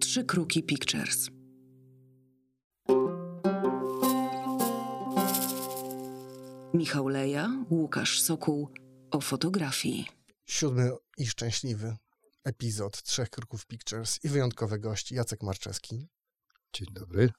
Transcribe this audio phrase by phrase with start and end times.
[0.00, 1.28] Trzy Kruki Pictures.
[6.74, 8.68] Michał Leja, Łukasz Sokół
[9.10, 10.06] o fotografii.
[10.46, 11.96] Siódmy i szczęśliwy
[12.44, 16.08] epizod Trzech Kruków Pictures i wyjątkowe gości Jacek Marczewski.
[16.72, 17.30] Dzień dobry.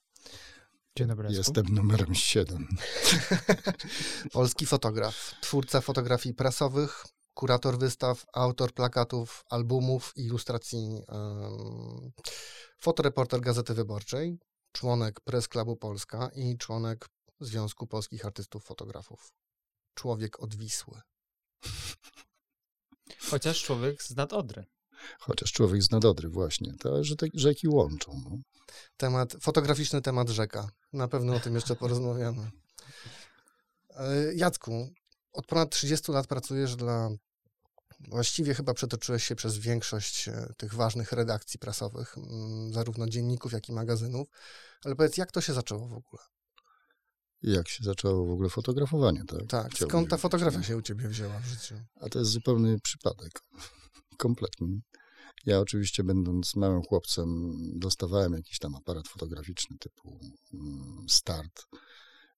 [0.97, 1.33] Dzień dobry.
[1.33, 2.67] Jestem numerem 7.
[4.31, 12.11] Polski fotograf, twórca fotografii prasowych, kurator wystaw, autor plakatów, albumów i ilustracji, um,
[12.79, 14.39] fotoreporter Gazety Wyborczej,
[14.71, 19.33] członek Press Clubu Polska i członek Związku Polskich Artystów Fotografów.
[19.93, 21.01] Człowiek od Wisły.
[23.29, 24.65] Chociaż człowiek z nad Odry.
[25.19, 26.73] Chociaż człowiek z nad Odry, właśnie.
[26.79, 28.21] To, że te rzeki łączą.
[28.25, 28.37] No.
[28.97, 30.69] Temat, fotograficzny temat rzeka.
[30.93, 32.51] Na pewno o tym jeszcze porozmawiamy.
[33.89, 34.89] E, Jacku,
[35.33, 37.09] od ponad 30 lat pracujesz dla.
[38.09, 42.15] Właściwie chyba przetoczyłeś się przez większość e, tych ważnych redakcji prasowych,
[42.71, 44.27] zarówno dzienników, jak i magazynów.
[44.85, 46.23] Ale powiedz, jak to się zaczęło w ogóle?
[47.43, 49.39] Jak się zaczęło w ogóle fotografowanie, tak?
[49.47, 51.75] Tak, Chciałbym skąd ta fotografia wiedzieć, się u ciebie wzięła w życiu?
[52.01, 53.31] A to jest zupełny przypadek.
[54.17, 54.81] Kompletnie.
[55.45, 60.19] Ja oczywiście będąc małym chłopcem dostawałem jakiś tam aparat fotograficzny typu
[60.53, 61.67] mm, start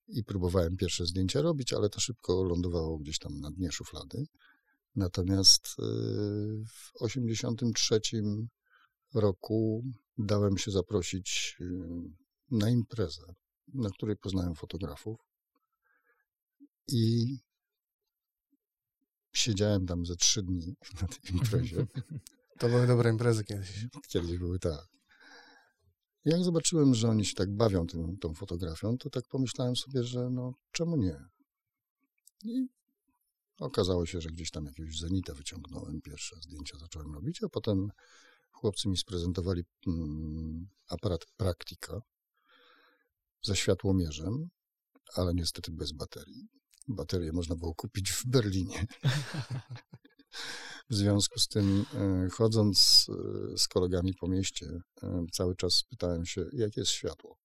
[0.08, 4.26] i próbowałem pierwsze zdjęcia robić, ale to szybko lądowało gdzieś tam na dnie szuflady.
[4.96, 5.82] Natomiast y,
[6.68, 8.00] w 83
[9.14, 9.84] roku
[10.18, 11.66] dałem się zaprosić y,
[12.52, 13.24] na imprezę,
[13.74, 15.20] na której poznałem fotografów
[16.88, 17.38] i
[19.36, 21.86] siedziałem tam ze trzy dni na tej imprezie.
[22.60, 23.88] To były dobre imprezy kiedyś.
[24.08, 24.88] Kiedyś były tak.
[26.26, 30.30] Jak zobaczyłem, że oni się tak bawią tym, tą fotografią, to tak pomyślałem sobie, że
[30.30, 31.26] no czemu nie?
[32.44, 32.68] I
[33.60, 37.92] okazało się, że gdzieś tam jakiegoś zenita wyciągnąłem, pierwsze zdjęcia zacząłem robić, a potem
[38.52, 42.02] chłopcy mi sprezentowali mm, aparat Praktika
[43.42, 44.50] ze światłomierzem,
[45.16, 46.48] ale niestety bez baterii.
[46.88, 48.86] Baterię można było kupić w Berlinie.
[50.90, 53.08] W związku z tym, e, chodząc
[53.54, 54.68] e, z kolegami po mieście,
[55.04, 57.38] e, cały czas pytałem się, jakie jest światło.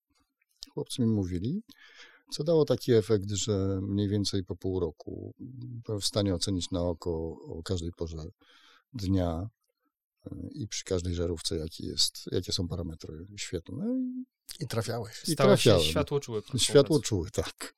[0.74, 1.62] Chłopcy mi mówili,
[2.30, 5.34] co dało taki efekt, że mniej więcej po pół roku
[5.86, 7.10] byłem w stanie ocenić na oko
[7.46, 8.24] o każdej porze
[8.92, 9.48] dnia
[10.52, 13.84] i przy każdej żarówce, jaki jest, jakie są parametry świetne.
[14.60, 15.22] I trafiałeś.
[15.28, 15.82] I Stałeś trafiałem.
[15.82, 16.42] się światłoczuły.
[16.56, 17.74] Światłoczuły, tak.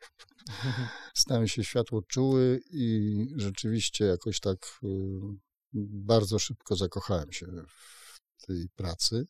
[1.14, 4.88] Stałem się światłoczuły i rzeczywiście jakoś tak y,
[6.04, 7.46] bardzo szybko zakochałem się
[8.36, 9.26] w tej pracy.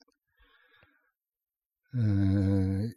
[1.95, 2.91] E,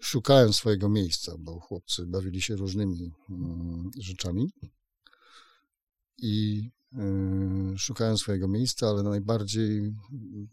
[0.00, 4.52] szukałem swojego miejsca, bo chłopcy bawili się różnymi mm, rzeczami.
[6.18, 6.64] I
[7.76, 9.94] szukałem swojego miejsca, ale najbardziej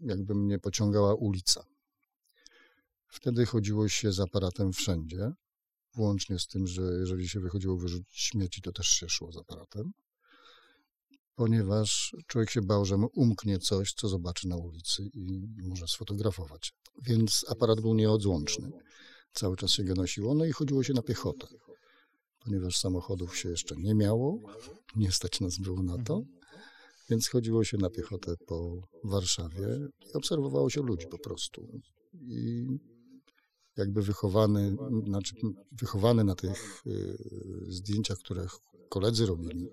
[0.01, 1.63] jakby mnie pociągała ulica.
[3.07, 5.31] Wtedy chodziło się z aparatem wszędzie,
[5.95, 9.91] włącznie z tym, że jeżeli się wychodziło wyrzucić śmieci, to też się szło z aparatem
[11.37, 16.73] ponieważ człowiek się bał, że mu umknie coś, co zobaczy na ulicy i może sfotografować.
[17.01, 18.71] Więc aparat był nieodłączny.
[19.33, 21.47] Cały czas się go nosiło, no i chodziło się na piechotę.
[22.47, 24.39] Ponieważ samochodów się jeszcze nie miało,
[24.95, 26.21] nie stać nas było na to,
[27.09, 29.67] więc chodziło się na piechotę po Warszawie
[30.09, 31.81] i obserwowało się ludzi po prostu.
[32.13, 32.67] I
[33.77, 34.75] jakby wychowany,
[35.07, 35.35] znaczy
[35.71, 37.17] wychowany na tych y,
[37.67, 38.47] zdjęciach, które
[38.89, 39.69] koledzy robili,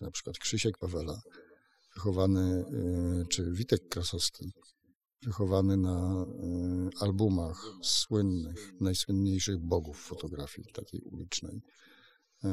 [0.00, 1.20] na przykład Krzysiek Pawela,
[1.94, 2.64] wychowany,
[3.22, 4.52] y, czy Witek Krasowski,
[5.24, 6.26] wychowany na
[6.94, 11.62] y, albumach słynnych, najsłynniejszych bogów fotografii takiej ulicznej.
[12.44, 12.48] Y,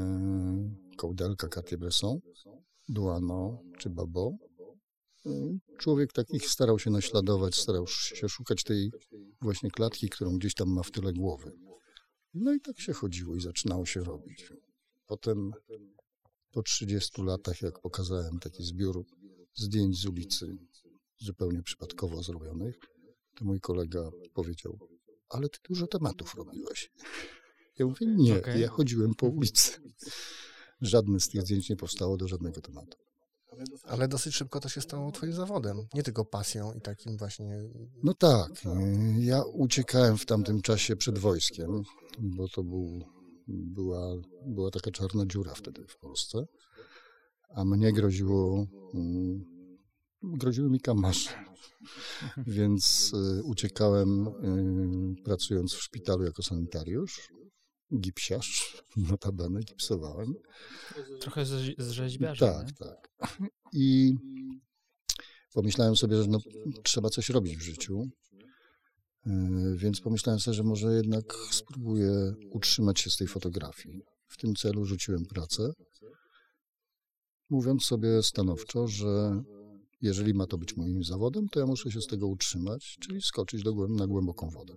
[0.97, 2.19] Kołdelka Cartier-Bresson,
[2.89, 4.37] Duano czy Babo.
[5.77, 8.91] Człowiek takich starał się naśladować, starał się szukać tej
[9.41, 11.51] właśnie klatki, którą gdzieś tam ma w tyle głowy.
[12.33, 14.53] No i tak się chodziło i zaczynało się robić.
[15.05, 15.51] Potem
[16.51, 19.05] po 30 latach, jak pokazałem taki zbiór
[19.53, 20.57] zdjęć z ulicy,
[21.21, 22.79] zupełnie przypadkowo zrobionych,
[23.35, 24.79] to mój kolega powiedział,
[25.29, 26.91] ale ty dużo tematów robiłeś.
[27.79, 28.59] Ja mówię, nie, okay.
[28.59, 29.71] ja chodziłem po ulicy.
[30.81, 32.97] Żadne z tych zdjęć nie powstało do żadnego tematu.
[33.83, 37.63] Ale dosyć szybko to się stało twoim zawodem, nie tylko pasją i takim właśnie...
[38.03, 38.51] No tak,
[39.19, 41.83] ja uciekałem w tamtym czasie przed wojskiem,
[42.19, 43.03] bo to był
[43.47, 44.15] była,
[44.45, 46.45] była taka czarna dziura wtedy w Polsce,
[47.55, 49.45] a mnie groziło, mm,
[50.23, 51.29] groziły mi kamarze.
[52.37, 57.29] Więc y, uciekałem y, pracując w szpitalu jako sanitariusz,
[57.99, 60.33] gipsiarz, notabene, gipsowałem.
[61.19, 62.49] Trochę z, z rzeźbiarzem.
[62.53, 62.73] Tak, nie?
[62.73, 63.11] tak.
[63.73, 64.13] I
[65.53, 66.39] pomyślałem sobie, że no,
[66.83, 68.09] trzeba coś robić w życiu.
[69.75, 74.01] Więc pomyślałem sobie, że może jednak spróbuję utrzymać się z tej fotografii.
[74.27, 75.73] W tym celu rzuciłem pracę,
[77.49, 79.43] mówiąc sobie stanowczo, że
[80.01, 83.63] jeżeli ma to być moim zawodem, to ja muszę się z tego utrzymać, czyli skoczyć
[83.63, 84.75] do, na głęboką wodę.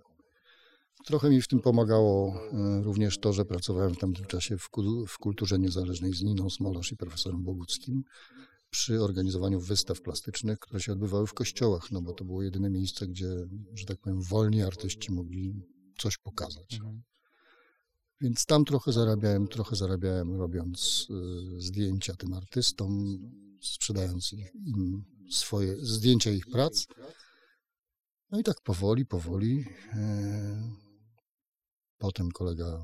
[1.05, 4.57] Trochę mi w tym pomagało e, również to, że pracowałem w tamtym czasie
[5.07, 8.03] w, kulturze niezależnej z Niną Smolasz i profesorem Boguckim
[8.69, 13.07] przy organizowaniu wystaw plastycznych, które się odbywały w kościołach, no bo to było jedyne miejsce,
[13.07, 13.29] gdzie,
[13.73, 15.53] że tak powiem, wolni artyści mogli
[15.97, 16.73] coś pokazać.
[16.73, 17.01] Mhm.
[18.21, 23.17] Więc tam trochę zarabiałem, trochę zarabiałem robiąc y, zdjęcia tym artystom,
[23.61, 24.33] sprzedając
[24.65, 26.85] im swoje zdjęcia ich prac.
[28.31, 29.65] No i tak powoli, powoli.
[29.93, 30.71] E,
[31.97, 32.83] potem kolega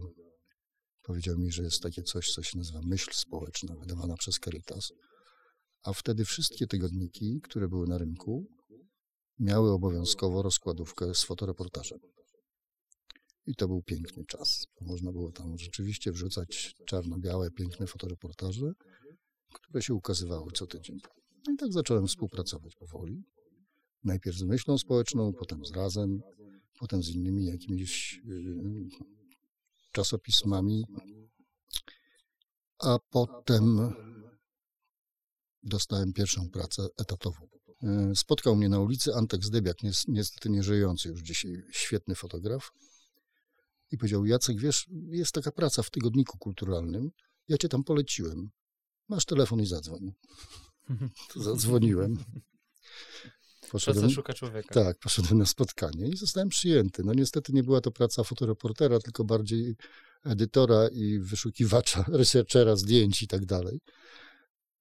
[1.01, 4.91] powiedział mi, że jest takie coś, co się nazywa myśl społeczna, wydawana przez Caritas.
[5.83, 8.47] A wtedy wszystkie tygodniki, które były na rynku,
[9.39, 11.99] miały obowiązkowo rozkładówkę z fotoreportażem.
[13.45, 14.65] I to był piękny czas.
[14.81, 18.71] Można było tam rzeczywiście wrzucać czarno-białe, piękne fotoreportaże,
[19.53, 20.99] które się ukazywały co tydzień.
[21.49, 23.23] I tak zacząłem współpracować powoli.
[24.03, 26.21] Najpierw z myślą społeczną, potem z razem,
[26.79, 28.87] potem z innymi jakimiś y,
[29.91, 30.85] czasopismami,
[32.79, 33.93] a potem
[35.63, 37.47] dostałem pierwszą pracę etatową.
[37.83, 39.77] Y, spotkał mnie na ulicy Antek Zdebiak,
[40.07, 42.71] niestety nie żyjący już dzisiaj, świetny fotograf.
[43.91, 47.11] I powiedział, Jacek, wiesz, jest taka praca w tygodniku kulturalnym,
[47.47, 48.49] ja cię tam poleciłem.
[49.09, 50.11] Masz telefon i zadzwoń.
[51.35, 52.17] Zadzwoniłem.
[53.71, 54.73] Poszedłem, praca szuka człowieka.
[54.73, 57.03] Tak, poszedłem na spotkanie i zostałem przyjęty.
[57.03, 59.75] No niestety nie była to praca fotoreportera, tylko bardziej
[60.23, 63.79] edytora i wyszukiwacza, researchera zdjęć i tak dalej.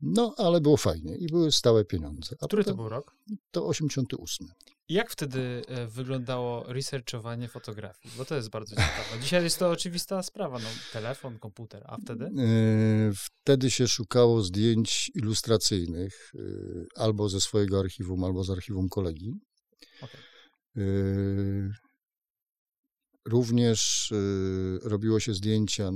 [0.01, 2.37] No, ale było fajnie i były stałe pieniądze.
[2.41, 3.17] A Który to był rok?
[3.51, 4.49] To 88.
[4.91, 8.15] Jak wtedy e, wyglądało researchowanie fotografii?
[8.19, 9.23] Bo to jest bardzo ciekawe.
[9.23, 12.25] Dzisiaj jest to oczywista sprawa, no, telefon, komputer, a wtedy?
[12.25, 12.31] E,
[13.15, 16.41] wtedy się szukało zdjęć ilustracyjnych e,
[16.97, 19.33] albo ze swojego archiwum, albo z archiwum kolegi.
[20.01, 20.21] Okay.
[23.25, 24.13] Również
[24.83, 25.91] robiło się zdjęcia,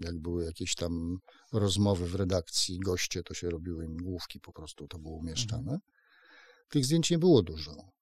[0.00, 1.16] jak były jakieś tam
[1.52, 5.60] rozmowy w redakcji, goście, to się robiły im główki, po prostu to było umieszczane.
[5.60, 5.80] Mhm.
[6.68, 7.94] Tych zdjęć nie było dużo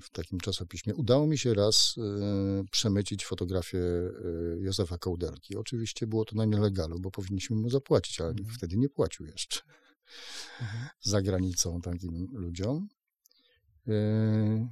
[0.00, 0.94] w takim czasopiśmie.
[0.94, 5.56] Udało mi się raz y, przemycić fotografię y, Józefa Kołderki.
[5.56, 8.48] Oczywiście było to na nielegalu, bo powinniśmy mu zapłacić, ale mhm.
[8.48, 9.60] wtedy nie płacił jeszcze
[10.60, 10.88] mhm.
[11.02, 12.88] za granicą takim ludziom.
[13.88, 14.68] Y,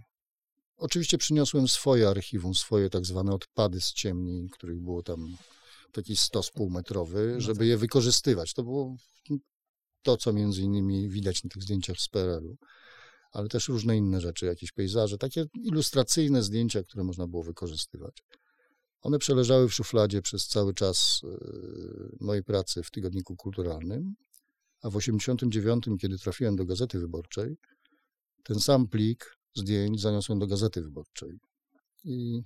[0.76, 5.36] oczywiście przyniosłem swoje archiwum, swoje tak zwane odpady z ciemni, których było tam
[5.92, 7.66] taki stos półmetrowy, no żeby tak.
[7.66, 8.54] je wykorzystywać.
[8.54, 8.96] To było
[10.02, 12.56] to, co między innymi widać na tych zdjęciach z PRL-u
[13.32, 18.22] ale też różne inne rzeczy, jakieś pejzaże, takie ilustracyjne zdjęcia, które można było wykorzystywać.
[19.00, 21.28] One przeleżały w szufladzie przez cały czas e,
[22.20, 24.14] mojej pracy w tygodniku kulturalnym,
[24.82, 27.56] a w 89, kiedy trafiłem do Gazety Wyborczej,
[28.42, 31.38] ten sam plik zdjęć zaniosłem do Gazety Wyborczej.
[32.04, 32.42] I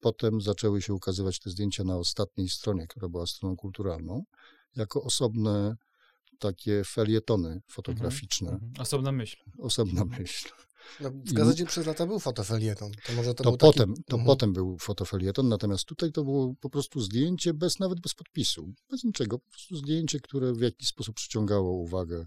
[0.00, 4.24] potem zaczęły się ukazywać te zdjęcia na ostatniej stronie, która była stroną kulturalną,
[4.76, 5.76] jako osobne
[6.42, 8.50] takie felietony fotograficzne.
[8.50, 8.82] Mhm, mhm.
[8.82, 9.36] Osobna myśl.
[9.58, 10.48] Osobna myśl.
[11.00, 12.92] No, w gazecie I, przez lata był fotofelieton.
[13.06, 14.04] To, może to, to był potem, taki...
[14.04, 14.26] To mhm.
[14.26, 19.04] potem był fotofelieton, natomiast tutaj to było po prostu zdjęcie bez nawet bez podpisu, bez
[19.04, 19.38] niczego.
[19.38, 22.24] Po prostu zdjęcie, które w jakiś sposób przyciągało uwagę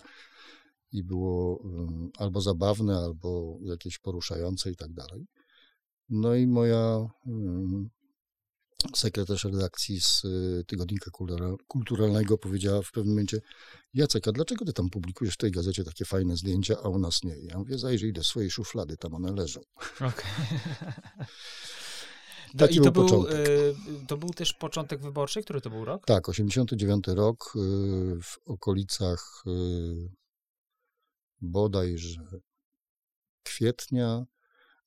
[0.91, 5.25] i było um, albo zabawne, albo jakieś poruszające i tak dalej.
[6.09, 7.89] No i moja um,
[8.93, 11.11] sekretarz redakcji z y, Tygodnika
[11.67, 13.41] Kulturalnego powiedziała w pewnym momencie
[13.93, 17.23] Jacek, a dlaczego ty tam publikujesz w tej gazecie takie fajne zdjęcia, a u nas
[17.23, 17.35] nie?
[17.37, 19.61] Ja mówię, zajrzyj do swojej szuflady, tam one leżą.
[19.95, 20.11] Okay.
[22.57, 23.75] Taki I to był, był y,
[24.07, 25.41] to był też początek wyborczy?
[25.41, 26.05] Który to był rok?
[26.05, 27.59] Tak, 89 rok y,
[28.21, 29.43] w okolicach
[31.41, 32.39] bodajże
[33.43, 34.25] kwietnia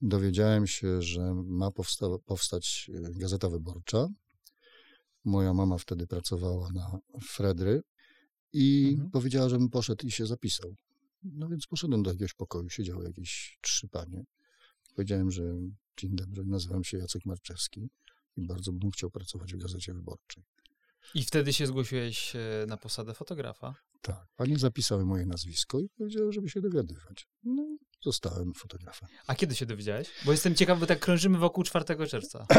[0.01, 4.09] dowiedziałem się, że ma powsta- powstać y, Gazeta Wyborcza.
[5.25, 7.83] Moja mama wtedy pracowała na Fredry
[8.53, 9.11] i mhm.
[9.11, 10.75] powiedziała, żebym poszedł i się zapisał.
[11.23, 14.25] No więc poszedłem do jakiegoś pokoju, siedziały jakieś trzy panie.
[14.95, 15.43] Powiedziałem, że
[15.97, 17.91] dzień dobry, nazywam się Jacek Marczewski
[18.37, 20.45] i bardzo bym chciał pracować w Gazecie Wyborczej.
[21.15, 23.75] I wtedy się zgłosiłeś e, na posadę fotografa?
[24.03, 24.27] Tak.
[24.37, 27.29] Panie zapisały moje nazwisko i powiedziały, żeby się dowiadywać.
[27.45, 29.09] No zostałem fotografem.
[29.27, 30.09] A kiedy się dowiedziałeś?
[30.25, 32.47] Bo jestem ciekaw, bo tak krążymy wokół 4 czerwca.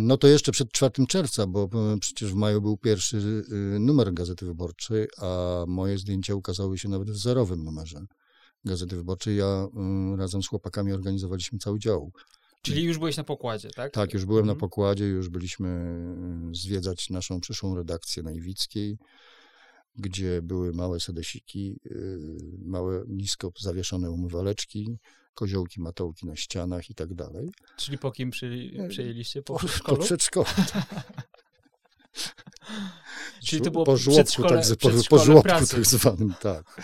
[0.00, 1.68] No to jeszcze przed 4 czerwca, bo
[2.00, 7.10] przecież w maju był pierwszy y, numer Gazety Wyborczej, a moje zdjęcia ukazały się nawet
[7.10, 8.00] w zerowym numerze
[8.64, 9.36] Gazety Wyborczej.
[9.36, 9.66] Ja
[10.14, 12.12] y, razem z chłopakami organizowaliśmy cały dział
[12.62, 13.92] Czyli już byłeś na pokładzie, tak?
[13.92, 14.60] Tak, już byłem na Mhm.
[14.60, 15.68] pokładzie, już byliśmy
[16.52, 18.98] y, zwiedzać naszą przyszłą redakcję na Iwickiej,
[19.98, 22.18] gdzie były małe sedesiki, y,
[22.64, 24.98] małe, nisko zawieszone umywaleczki,
[25.34, 27.50] koziołki, matołki na ścianach i tak dalej.
[27.76, 29.42] Czyli po kim przyjęli, przyjęliście?
[29.42, 30.02] Po, Po, po przedszkolu?
[30.02, 30.46] przedszkolu.
[33.46, 35.76] Czyli to było po żłobku, tak, po, po żłobku pracy.
[35.76, 36.82] tak zwanym, tak.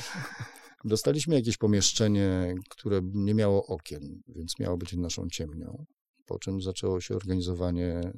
[0.85, 5.85] Dostaliśmy jakieś pomieszczenie, które nie miało okien, więc miało być naszą ciemnią.
[6.27, 8.13] Po czym zaczęło się organizowanie e,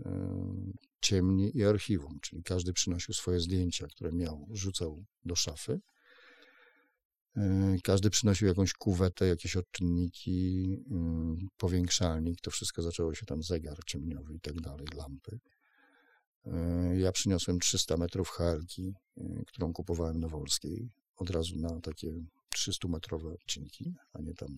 [1.04, 5.80] ciemni i archiwum, czyli każdy przynosił swoje zdjęcia, które miał, rzucał do szafy.
[7.36, 12.40] E, Każdy przynosił jakąś kuwetę, jakieś odczynniki, mm, powiększalnik.
[12.40, 15.38] To wszystko zaczęło się tam zegar ciemniowy i tak dalej, lampy.
[16.46, 18.94] E, Ja przyniosłem 300 metrów halki,
[19.46, 20.90] którą kupowałem na Wolskiej.
[21.16, 22.12] Od razu na takie
[22.56, 24.48] 300-metrowe odcinki, a nie tam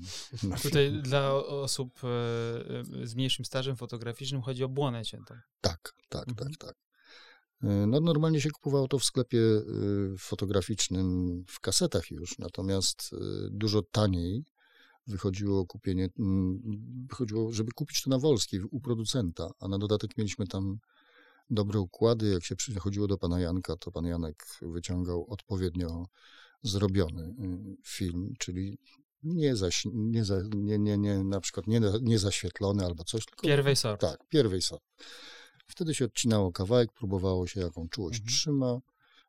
[0.42, 2.08] na Tutaj dla osób e,
[3.02, 5.34] e, z mniejszym stażem fotograficznym chodzi o błonę ciętą.
[5.60, 6.48] Tak, tak, Mhm.
[6.50, 6.76] tak, tak.
[7.86, 9.38] No normalnie się kupowało to w sklepie
[10.18, 13.10] fotograficznym w kasetach już, natomiast
[13.50, 14.44] dużo taniej
[15.06, 16.08] wychodziło kupienie,
[17.08, 20.78] wychodziło, żeby kupić to na Wolskiej u producenta, a na dodatek mieliśmy tam
[21.50, 22.28] dobre układy.
[22.28, 26.06] Jak się przychodziło do pana Janka, to pan Janek wyciągał odpowiednio
[26.66, 28.78] zrobiony y, film, czyli
[29.23, 33.42] nie, zaś, nie, za, nie, nie, nie na przykład nie, nie zaświetlony albo coś, tylko
[33.46, 34.00] Pierwej sort.
[34.00, 34.82] tak, pierwej sort.
[35.66, 38.37] Wtedy się odcinało kawałek, próbowało się, jaką czułość Mhm.
[38.37, 38.78] trzyma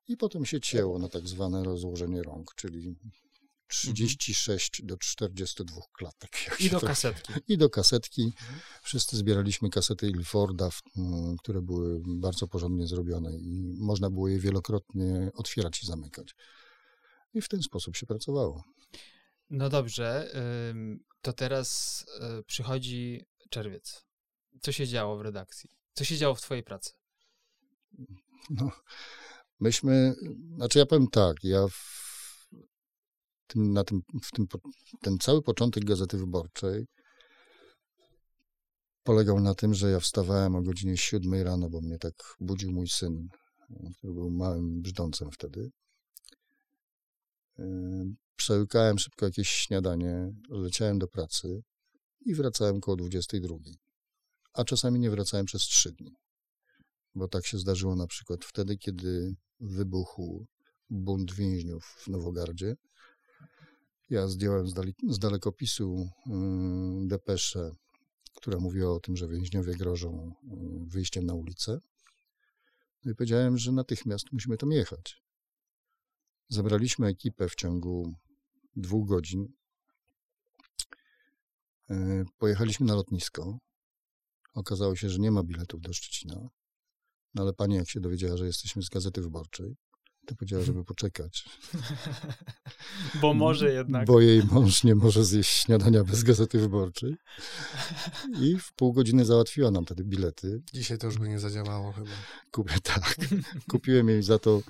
[0.07, 2.95] i potem się cięło na tak zwane rozłożenie rąk, czyli
[3.67, 6.31] 36 do 42 klatek.
[6.47, 7.33] jak I do to- kasetki.
[7.47, 8.33] I do kasetki.
[8.83, 10.69] Wszyscy zbieraliśmy kasety Ilforda,
[11.39, 16.35] które były bardzo porządnie zrobione i można było je wielokrotnie otwierać i zamykać.
[17.33, 18.63] I w ten sposób się pracowało.
[19.49, 20.31] No dobrze,
[21.21, 22.01] to teraz
[22.39, 24.05] y, przychodzi czerwiec.
[24.61, 25.69] Co się działo w redakcji?
[25.93, 26.91] Co się działo w twojej pracy?
[28.49, 28.71] No,
[29.59, 30.15] myśmy,
[30.55, 32.47] znaczy ja powiem tak, ja w
[33.47, 34.47] tym, na tym, w tym,
[35.01, 36.85] ten cały początek Gazety Wyborczej
[39.03, 42.87] polegał na tym, że ja wstawałem o godzinie 7 rano, bo mnie tak budził mój
[42.87, 43.27] syn,
[43.97, 45.71] który był małym brzdącem wtedy.
[48.35, 51.63] Przełykałem szybko jakieś śniadanie, leciałem do pracy
[52.25, 53.55] i wracałem koło 22.
[54.53, 56.15] A czasami nie wracałem przez 3 dni
[57.17, 60.45] bo tak się zdarzyło na przykład wtedy, kiedy wybuchł
[60.89, 62.75] bunt więźniów w Nowogardzie.
[64.09, 64.67] Ja zdjąłem
[65.07, 66.31] z, dalekopisu y,
[67.07, 67.71] depeszę,
[68.35, 71.79] która mówiła o tym, że więźniowie grożą y, wyjściem na ulicę.
[73.05, 75.21] No i powiedziałem, że natychmiast musimy tam jechać.
[76.49, 78.13] Zebraliśmy ekipę w ciągu
[78.75, 79.47] dwóch godzin.
[81.91, 83.57] Y, Pojechaliśmy na lotnisko.
[84.53, 86.49] Okazało się, że nie ma biletów do Szczecina.
[87.33, 89.75] No ale pani, jak się dowiedziała, że jesteśmy z Gazety Wyborczej,
[90.27, 91.45] to powiedziała, żeby poczekać.
[93.21, 94.07] Bo może jednak.
[94.07, 97.15] Bo jej mąż nie może zjeść śniadania bez Gazety Wyborczej.
[98.41, 100.61] I w pół godziny załatwiła nam wtedy bilety.
[100.73, 102.11] Dzisiaj to już by nie zadziałało chyba.
[102.51, 103.15] Kupię tak.
[103.71, 104.61] Kupiłem jej za to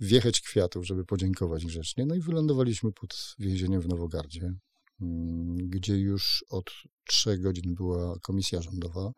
[0.00, 2.06] wiecheć kwiatów, żeby podziękować grzecznie.
[2.06, 4.54] No i wylądowaliśmy pod więzieniem w Nowogardzie,
[5.00, 6.70] mm, gdzie już od
[7.04, 9.12] trzech godzin była komisja rządowa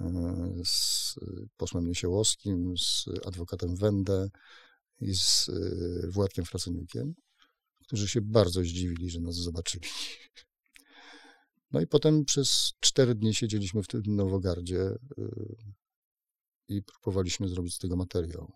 [0.00, 1.14] e, z
[1.56, 4.28] posłem Niesiełowskim, z adwokatem Wendę
[5.00, 7.14] i z e, Władkiem Fraceniukiem,
[7.84, 9.88] którzy się bardzo zdziwili, że nas zobaczyli.
[11.72, 14.96] No i potem przez cztery dni siedzieliśmy w tym Nowogardzie e,
[16.68, 18.52] i próbowaliśmy zrobić z tego materiał.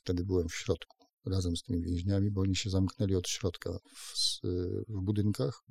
[0.00, 4.40] Wtedy byłem w środku razem z tymi więźniami, bo oni się zamknęli od środka w,
[4.88, 5.62] w budynkach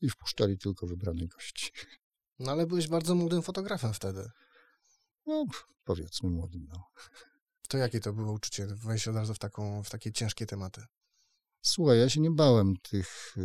[0.00, 1.70] i wpuszczali tylko wybrane gości.
[2.38, 4.30] No ale byłeś bardzo młodym fotografem wtedy.
[5.26, 5.46] No,
[5.84, 6.84] powiedzmy młodym, no.
[7.68, 10.84] To jakie to było uczucie wejść od razu w, taką, w takie ciężkie tematy?
[11.62, 13.42] Słuchaj, ja się nie bałem tych, y,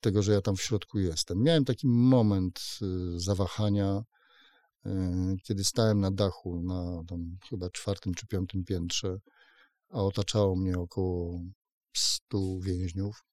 [0.00, 1.42] tego, że ja tam w środku jestem.
[1.42, 4.02] Miałem taki moment y, zawahania,
[5.42, 9.18] kiedy stałem na dachu, na tam chyba czwartym czy piątym piętrze,
[9.90, 11.40] a otaczało mnie około
[11.96, 13.24] stu więźniów.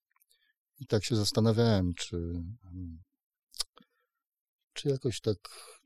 [0.79, 2.43] I tak się zastanawiałem, czy,
[4.73, 5.37] czy jakoś tak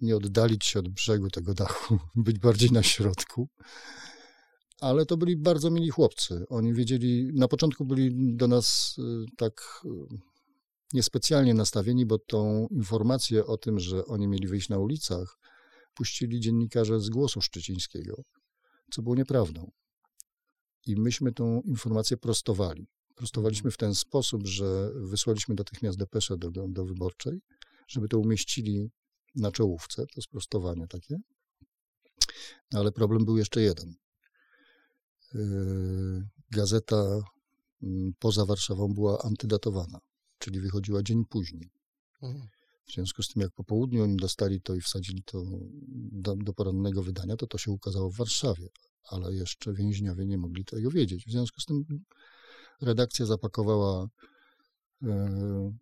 [0.02, 3.50] nie oddalić się od brzegu tego dachu, być bardziej na środku.
[4.80, 6.46] Ale to byli bardzo mili chłopcy.
[6.50, 9.90] Oni wiedzieli, na początku byli do nas y, tak y,
[10.94, 15.38] niespecjalnie nastawieni, bo tą informację o tym, że oni mieli wyjść na ulicach,
[15.94, 18.24] puścili dziennikarze z Głosu Szczecińskiego,
[18.92, 19.72] co było nieprawdą.
[20.88, 22.88] I myśmy tą informację prostowali.
[23.16, 27.42] Prostowaliśmy w ten sposób, że wysłaliśmy natychmiast depeszę do, do wyborczej,
[27.88, 28.92] żeby to umieścili
[29.36, 31.18] na czołówce, to sprostowanie takie.
[32.72, 33.96] No ale problem był jeszcze jeden.
[35.34, 37.20] Yy, gazeta
[37.84, 40.00] mm, poza Warszawą była antydatowana,
[40.38, 41.72] czyli wychodziła dzień później.
[42.22, 42.48] Mhm.
[42.86, 45.44] W związku z tym, jak po południu oni dostali to i wsadzili to
[46.12, 48.68] do, do porannego wydania, to to się ukazało w Warszawie,
[49.04, 51.26] ale jeszcze więźniowie nie mogli tego wiedzieć.
[51.26, 51.86] W związku z tym
[52.82, 54.08] redakcja zapakowała
[55.04, 55.74] e,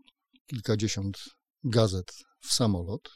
[0.46, 1.18] kilkadziesiąt
[1.64, 3.10] gazet w samolot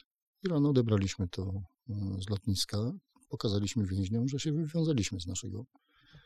[0.44, 1.94] i rano odebraliśmy to e,
[2.26, 2.92] z lotniska.
[3.28, 5.64] Pokazaliśmy więźniom, że się wywiązaliśmy z naszego,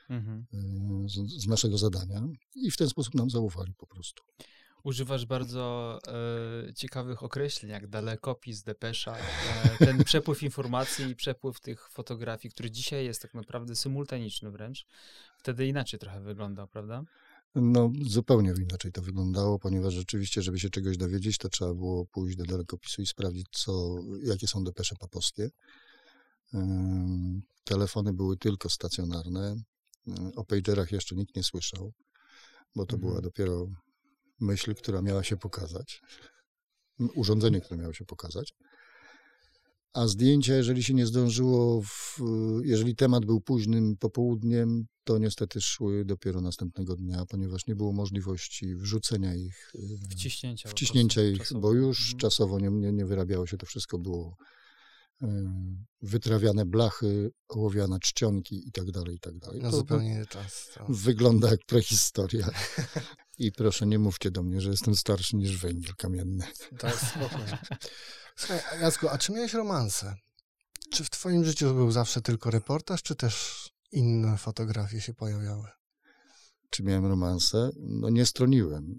[0.09, 0.47] Mhm.
[0.53, 4.23] e, z, z naszego zadania i w ten sposób nam zaufali po prostu.
[4.85, 5.99] Używasz bardzo
[6.69, 9.17] e, ciekawych określeń, jak dalekopis, depesza.
[9.17, 9.23] E,
[9.87, 14.87] ten przepływ informacji i przepływ tych fotografii, który dzisiaj jest tak naprawdę symultaniczny wręcz,
[15.39, 17.03] wtedy inaczej trochę wyglądał, prawda?
[17.55, 22.37] No, zupełnie inaczej to wyglądało, ponieważ rzeczywiście, żeby się czegoś dowiedzieć, to trzeba było pójść
[22.37, 25.49] do dalekopisu i sprawdzić, co, jakie są depesze papowskie.
[27.65, 29.57] Telefony były tylko stacjonarne.
[30.37, 31.93] O pagerach jeszcze nikt nie słyszał,
[32.77, 33.01] bo to Mhm.
[33.01, 33.67] była dopiero
[34.41, 36.01] myśl, która miała się pokazać.
[37.15, 38.55] Urządzenie, które miało się pokazać.
[39.93, 42.19] A zdjęcia, jeżeli się nie zdążyło, w,
[42.65, 48.75] jeżeli temat był późnym popołudniem, to niestety szły dopiero następnego dnia, ponieważ nie było możliwości
[48.77, 50.69] wrzucenia ich, y, Wciśnięcia.
[50.69, 51.61] wciśnięcia ich, czasowo.
[51.61, 52.19] bo już Mhm.
[52.19, 54.37] czasowo nie, nie, nie wyrabiało się, to wszystko było
[55.23, 55.27] y,
[56.03, 59.61] wytrawiane blachy, ołowiane czcionki i tak dalej, i tak dalej.
[59.63, 60.69] No To- zupełnie inny czas.
[60.75, 60.87] To.
[60.89, 62.51] Wygląda jak prehistoria.
[63.39, 66.45] I proszę, nie mówcie do mnie, że jestem starszy niż węgiel kamienny.
[66.83, 67.59] Jest spokojnie.
[68.37, 70.15] Słuchaj, Jacku, a czy miałeś romanse?
[70.91, 75.69] Czy w twoim życiu był zawsze tylko reportaż, czy też inne fotografie się pojawiały?
[76.71, 77.71] Czy miałem romanse?
[77.77, 78.99] No nie stroniłem.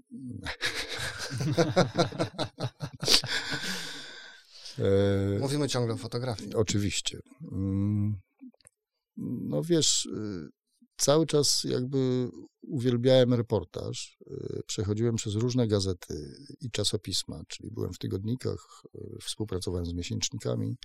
[4.78, 6.54] e, Mówimy ciągle o fotografii.
[6.54, 7.18] Oczywiście.
[7.52, 8.20] Mm,
[9.16, 10.48] No wiesz, y,
[11.00, 12.30] cały czas jakby
[12.62, 14.18] uwielbiałem reportaż.
[14.30, 20.76] Y, Przechodziłem przez różne gazety i czasopisma, czyli byłem w tygodnikach, y, współpracowałem z miesięcznikami,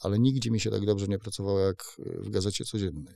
[0.00, 3.14] ale nigdzie mi się tak dobrze nie pracowało jak w gazecie codziennej.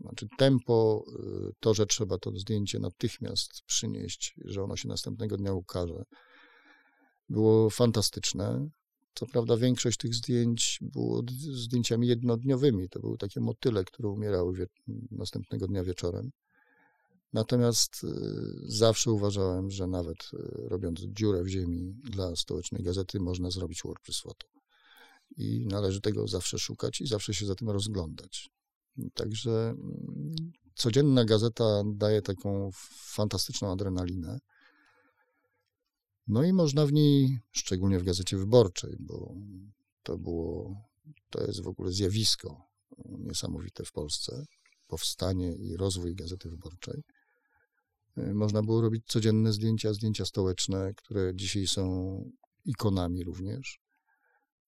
[0.00, 1.04] Znaczy tempo,
[1.48, 6.04] y, to, że trzeba to zdjęcie natychmiast przynieść, że ono się następnego dnia ukaże,
[7.28, 8.68] było fantastyczne.
[9.18, 12.88] Co prawda większość tych zdjęć było zdjęciami jednodniowymi.
[12.88, 14.68] To były takie motyle, które umierały
[15.10, 16.30] następnego dnia wieczorem.
[17.32, 18.08] Natomiast y,
[18.62, 24.20] zawsze uważałem, że nawet y, robiąc dziurę w ziemi dla stołecznej gazety można zrobić WordPress
[24.20, 24.46] Photo.
[25.36, 28.50] I należy tego zawsze szukać i zawsze się za tym rozglądać.
[29.14, 30.36] Także mm,
[30.74, 32.70] codzienna gazeta daje taką
[33.14, 34.38] fantastyczną adrenalinę.
[36.28, 39.34] No i można w niej, szczególnie w Gazecie Wyborczej, bo
[40.02, 40.74] to było,
[41.30, 42.68] to jest w ogóle zjawisko
[43.08, 44.44] niesamowite w Polsce,
[44.86, 47.02] powstanie i rozwój Gazety Wyborczej.
[48.18, 51.84] Y, Można było robić codzienne zdjęcia, zdjęcia stołeczne, które dzisiaj są
[52.64, 53.80] ikonami również,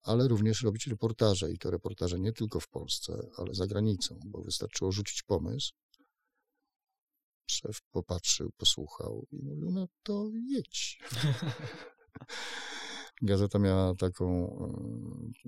[0.03, 4.43] ale również robić reportaże i to reportaże nie tylko w Polsce, ale za granicą, bo
[4.43, 5.73] wystarczyło rzucić pomysł.
[7.51, 10.99] Szef popatrzył, posłuchał i mówił, no to jedź.
[13.23, 14.57] Gazeta miała taką,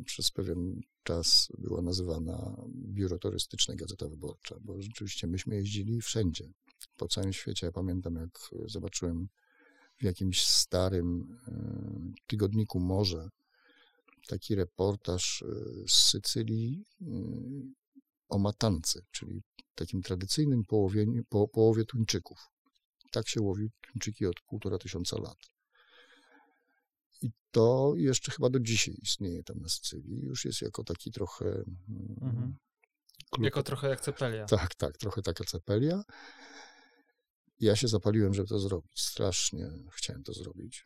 [0.05, 6.53] przez pewien czas była nazywana Biuro Turystyczne Gazeta Wyborcza, bo rzeczywiście myśmy jeździli wszędzie,
[6.97, 7.67] po całym świecie.
[7.67, 9.29] Ja pamiętam, jak zobaczyłem
[9.99, 11.39] w jakimś starym
[12.27, 13.29] tygodniku Morze
[14.27, 17.05] taki reportaż y, z Sycylii y,
[18.33, 19.43] o matance, czyli
[19.75, 22.39] takim tradycyjnym połowieniu, po, połowie tuńczyków.
[23.11, 25.39] Tak się łowi tuńczyki od półtora tysiąca lat.
[27.23, 30.21] I to jeszcze chyba do dzisiaj istnieje tam na Sycylii.
[30.23, 31.65] Już jest jako taki trochę.
[32.23, 32.57] Mhm.
[33.31, 34.47] klub- Jako trochę jak cepelia.
[34.47, 36.03] Tak, tak, trochę taka cepelia.
[37.61, 39.01] Ja się zapaliłem, żeby to zrobić.
[39.01, 40.85] Strasznie chciałem to zrobić.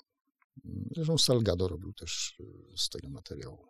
[0.94, 3.66] Zresztą Salgado robił też y, z tego materiału.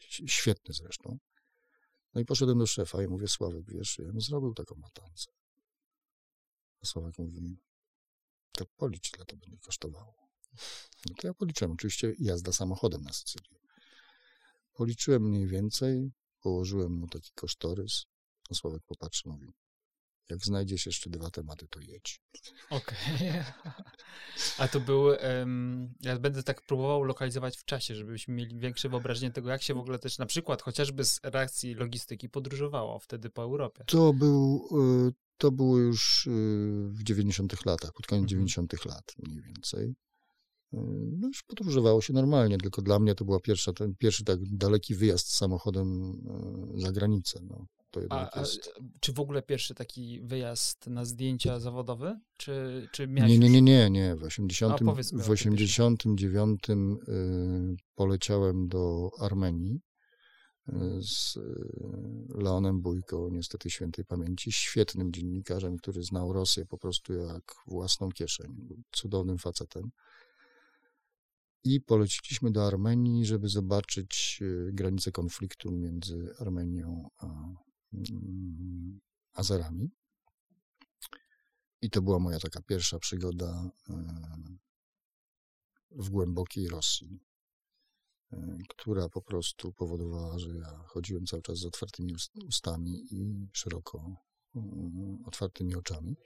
[0.00, 1.18] ś- Świetny zresztą.
[2.16, 5.30] No i poszedłem do szefa i mówię, Sławek, wiesz, ja bym zrobił taką matancę.
[6.82, 7.58] A Sławek mówi,
[8.52, 10.28] to policz, ile to będzie kosztowało.
[11.08, 11.72] No to ja policzyłem.
[11.72, 13.58] Oczywiście jazda samochodem na Sycylię.
[14.72, 18.06] Policzyłem mniej więcej, położyłem mu taki kosztorys.
[18.50, 19.52] A Sławek popatrzy, mówi,
[20.30, 22.20] jak znajdziesz jeszcze dwa tematy, to jedź.
[22.70, 22.96] Okej.
[24.58, 25.12] A to był.
[25.12, 29.74] em, ja będę tak próbował lokalizować w czasie, żebyśmy mieli większe wyobrażenie tego, jak się
[29.74, 33.84] w ogóle też na przykład chociażby z reakcji logistyki podróżowało wtedy po Europie.
[33.86, 34.68] To, był,
[35.08, 36.30] y, to było już y,
[36.90, 38.28] w 90 latach, pod koniec Mhm.
[38.28, 39.94] 90 lat mniej więcej.
[41.18, 43.24] no już podróżowało się normalnie, tylko dla mnie to
[43.72, 46.12] ten pierwszy tak daleki wyjazd samochodem
[46.76, 47.40] e, za granicę.
[47.42, 48.70] No, to jednak a jest...
[49.00, 52.20] czy w ogóle pierwszy taki wyjazd na zdjęcia zawodowe?
[52.36, 54.16] Czy, czy miałeś Nie, nie, nie, nie, nie.
[54.16, 56.74] W, 80, A powiedz mi o w tym 89 y,
[57.94, 59.80] poleciałem do Armenii
[60.68, 61.42] y, z y,
[62.34, 68.54] Leonem Bójko, niestety świętej pamięci, świetnym dziennikarzem, który znał Rosję po prostu jak własną kieszeń.
[68.58, 69.90] Był cudownym facetem.
[71.64, 77.26] I poleciliśmy do Armenii, żeby zobaczyć y, granicę konfliktu między Armenią a
[79.32, 79.90] Azerami.
[81.82, 83.94] I to była moja taka pierwsza przygoda e,
[85.90, 87.20] w głębokiej Rosji,
[88.32, 93.48] e, która po prostu powodowała, że ja chodziłem cały czas z otwartymi ust- ustami i
[93.52, 94.16] szeroko
[94.56, 94.60] e,
[95.24, 96.16] otwartymi oczami.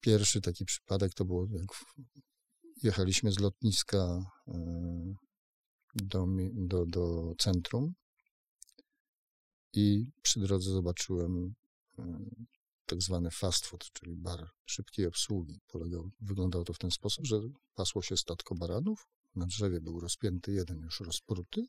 [0.00, 1.66] Pierwszy taki przypadek to było, jak
[2.82, 4.30] jechaliśmy z lotniska
[5.94, 7.94] do, do, do centrum
[9.74, 11.54] i przy drodze zobaczyłem
[11.98, 12.18] e,
[12.86, 15.60] tak zwany fast food, czyli bar szybkiej obsługi.
[15.68, 17.40] Polegał, wyglądało to w ten sposób, że
[17.74, 21.66] pasło się statko baranów, na drzewie był rozpięty jeden już rozpruty,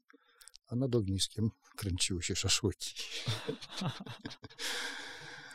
[0.67, 2.93] a nad ogniskiem kręciły się szaszłyki.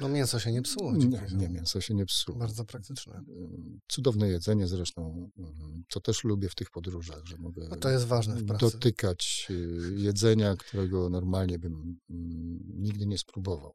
[0.00, 0.92] No mięso się nie psuło.
[0.96, 2.38] Nie, nie, mięso się nie psuło.
[2.38, 3.14] Bardzo praktyczne.
[3.28, 7.90] Ym, Cudowne jedzenie zresztą, ym, co też lubię w tych podróżach, że mogę No to
[7.90, 8.60] jest ważne w pracy.
[8.60, 13.74] dotykać y, jedzenia, którego normalnie bym ym, nigdy nie spróbował.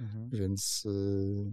[0.00, 0.30] Mhm.
[0.30, 1.44] Więc y,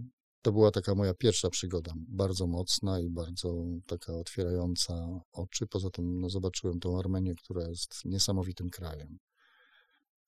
[0.42, 5.66] to była taka moja pierwsza przygoda, bardzo mocna i bardzo taka otwierająca oczy.
[5.66, 9.18] Poza tym no, zobaczyłem tą Armenię, która jest niesamowitym krajem.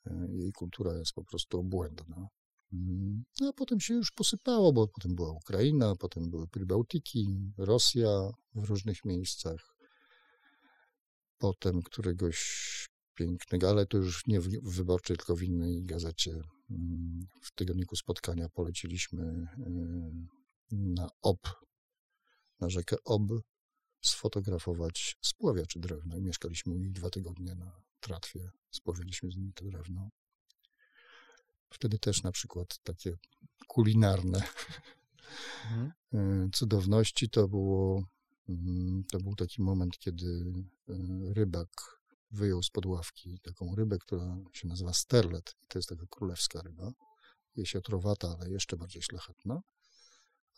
[0.07, 2.29] Y, Jej kultura jest po prostu obłędna.
[2.73, 8.31] Mm, No, a potem się już posypało, bo potem była Ukraina, potem były Prybałtyki, Rosja
[8.55, 9.77] w różnych miejscach.
[11.39, 12.71] Potem któregoś
[13.15, 16.31] pięknego, ale to już nie w wyborczej, tylko w innej gazecie
[16.71, 21.49] mm, w tygodniku spotkania poleciliśmy y, na Ob,
[22.61, 23.23] na rzekę Ob,
[24.05, 26.17] sfotografować spławiaczy drewna.
[26.17, 28.51] I mieszkaliśmy u nich dwa tygodnie na tratwie.
[28.71, 30.11] Spławialiśmy z nimi to drewno.
[31.71, 33.17] Wtedy też na przykład takie
[33.69, 34.43] kulinarne
[35.65, 35.93] Mhm.
[36.47, 38.03] y, cudowności to było
[38.49, 44.69] mm, to był taki moment, kiedy y, rybak wyjął z ławki taką rybę, która się
[44.69, 45.57] nazywa sterlet.
[45.63, 46.93] I to jest taka królewska ryba.
[47.57, 49.63] Jesiatrowata, ale jeszcze bardziej szlachetna.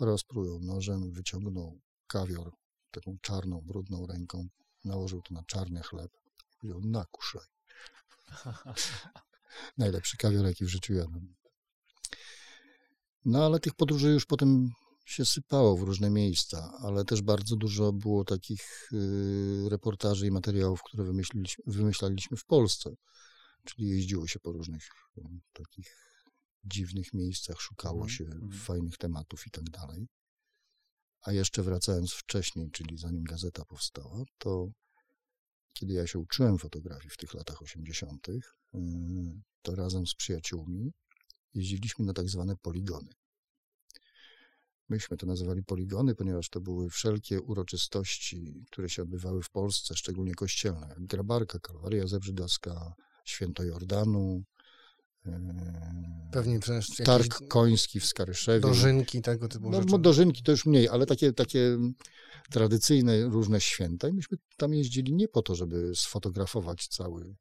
[0.00, 2.52] Rozprół ją nożem, wyciągnął kawior
[2.90, 4.48] taką czarną, brudną ręką,
[4.84, 6.10] nałożył to na czarny chleb
[6.50, 7.46] i powiedział, nakuszaj.
[9.78, 11.34] Najlepszy kawior, jaki w życiu jadłem.
[13.24, 14.72] No ale tych podróży już potem
[15.04, 20.82] się sypało w różne miejsca, ale też bardzo dużo było takich y, reportaży i materiałów,
[20.82, 22.90] które wymyśliliśmy, wymyślaliśmy w Polsce.
[23.64, 24.88] Czyli jeździło się po różnych
[25.18, 25.96] y, takich
[26.64, 28.52] dziwnych miejscach, szukało Mhm, się mhm.
[28.52, 30.08] fajnych tematów i tak dalej.
[31.22, 34.68] A jeszcze wracając wcześniej, czyli zanim gazeta powstała, to
[35.72, 38.40] kiedy ja się uczyłem fotografii w tych latach 80., y,
[39.62, 40.92] to razem z przyjaciółmi
[41.54, 43.08] jeździliśmy na tak zwane poligony.
[44.88, 50.34] Myśmy to nazywali poligony, ponieważ to były wszelkie uroczystości, które się odbywały w Polsce, szczególnie
[50.34, 54.42] kościelne, jak Grabarka, Kalwaria Zebrzydowska, Święto Jordanu,
[55.26, 55.40] e,
[56.32, 58.60] Pewnie wręcz Targ Koński w Skaryszewie.
[58.60, 59.92] dożynki tego typu No, rzeczy.
[59.92, 61.78] no dożynki to już mniej, ale takie, takie
[62.50, 64.08] tradycyjne różne święta.
[64.08, 67.36] I myśmy tam jeździli nie po to, żeby sfotografować cały,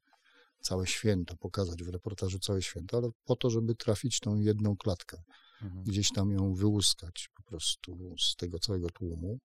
[0.62, 5.24] całe święto, pokazać w reportażu całe święto, ale po to, żeby trafić tą jedną klatkę
[5.62, 5.84] Mhm.
[5.84, 9.40] gdzieś tam ją wyłuskać po prostu z tego całego tłumu,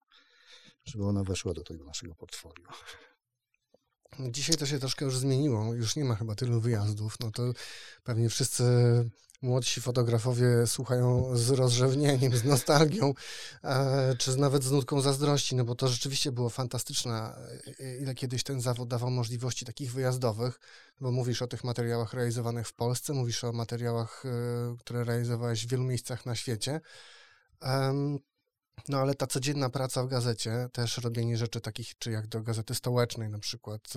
[0.84, 2.68] żeby ona weszła do tego naszego portfolio.
[4.30, 5.74] Dzisiaj to się troszkę już zmieniło.
[5.74, 7.20] Już nie ma chyba tylu wyjazdów.
[7.20, 7.52] No to
[8.04, 8.64] pewnie wszyscy
[9.42, 13.14] młodsi fotografowie słuchają z rozrzewnieniem, z nostalgią,
[13.64, 17.36] e, czy nawet z nutką zazdrości, no bo to rzeczywiście było fantastyczne,
[17.80, 20.60] e, ile kiedyś ten zawód dawał możliwości takich wyjazdowych,
[21.00, 25.70] bo mówisz o tych materiałach realizowanych w Polsce, mówisz o materiałach, e, które realizowałeś w
[25.70, 26.80] wielu miejscach na świecie.
[28.88, 32.74] No ale ta codzienna praca w gazecie, też robienie rzeczy takich, czy jak do gazety
[32.74, 33.92] stołecznej na przykład,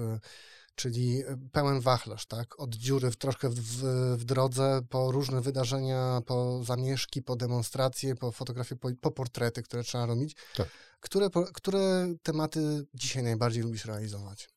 [0.79, 2.59] czyli pełen wachlarz, tak?
[2.59, 3.83] Od dziury w, troszkę w, w,
[4.17, 9.83] w drodze, po różne wydarzenia, po zamieszki, po demonstracje, po fotografie, po, po portrety, które
[9.83, 10.35] trzeba robić.
[10.55, 10.67] Tak.
[10.99, 14.49] Które, po- które tematy dzisiaj najbardziej lubisz realizować?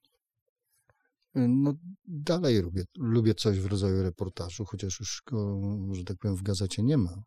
[1.34, 5.60] No dalej lubię, lubię coś w rodzaju reportażu, chociaż już go,
[5.92, 7.22] że tak powiem, w gazecie nie ma.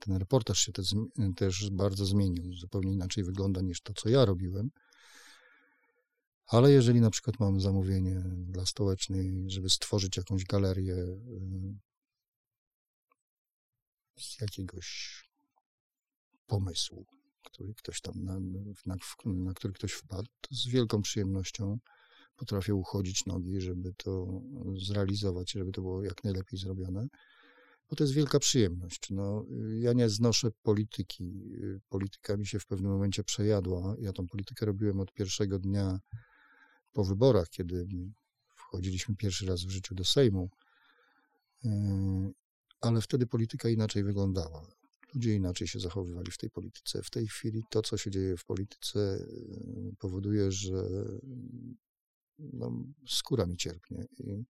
[0.00, 4.24] Ten reportaż się też, zmi- też bardzo zmienił, zupełnie inaczej wygląda niż to, co ja
[4.24, 4.70] robiłem.
[6.48, 11.18] Ale jeżeli na przykład mam zamówienie dla stołecznej, żeby stworzyć jakąś galerię y,
[14.18, 15.18] z jakiegoś
[16.46, 17.06] pomysłu,
[17.44, 18.40] który ktoś tam na,
[18.86, 21.78] na, na który ktoś wpadł, to z wielką przyjemnością
[22.36, 24.42] potrafię uchodzić nogi, żeby to
[24.76, 27.06] zrealizować, żeby to było jak najlepiej zrobione,
[27.90, 29.10] bo to jest wielka przyjemność.
[29.10, 29.44] No,
[29.78, 31.32] ja nie znoszę polityki.
[31.88, 33.96] Polityka mi się w pewnym momencie przejadła.
[33.98, 35.98] Ja tą politykę robiłem od pierwszego dnia
[36.92, 37.86] po wyborach, kiedy
[38.56, 40.50] wchodziliśmy pierwszy raz w życiu do Sejmu,
[41.64, 41.70] yy,
[42.80, 44.66] ale wtedy polityka inaczej wyglądała.
[45.14, 47.02] Ludzie inaczej się zachowywali w tej polityce.
[47.02, 50.84] W tej chwili to, co się dzieje w polityce, yy, powoduje, że
[52.38, 52.72] no,
[53.08, 54.44] skóra mi cierpnie i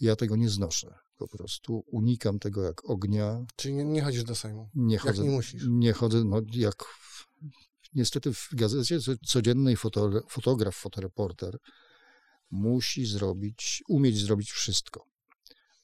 [0.00, 0.94] ja tego nie znoszę.
[1.16, 3.44] Po prostu unikam tego jak ognia.
[3.56, 4.68] Czyli nie, nie chodzisz do Sejmu?
[4.74, 5.16] Nie chodzę.
[5.16, 5.66] Jak nie musisz?
[5.68, 6.84] Nie chodzę, no jak
[7.94, 11.58] niestety w gazecie codziennej foto, fotograf, fotoreporter
[12.50, 15.04] musi zrobić, umieć zrobić wszystko.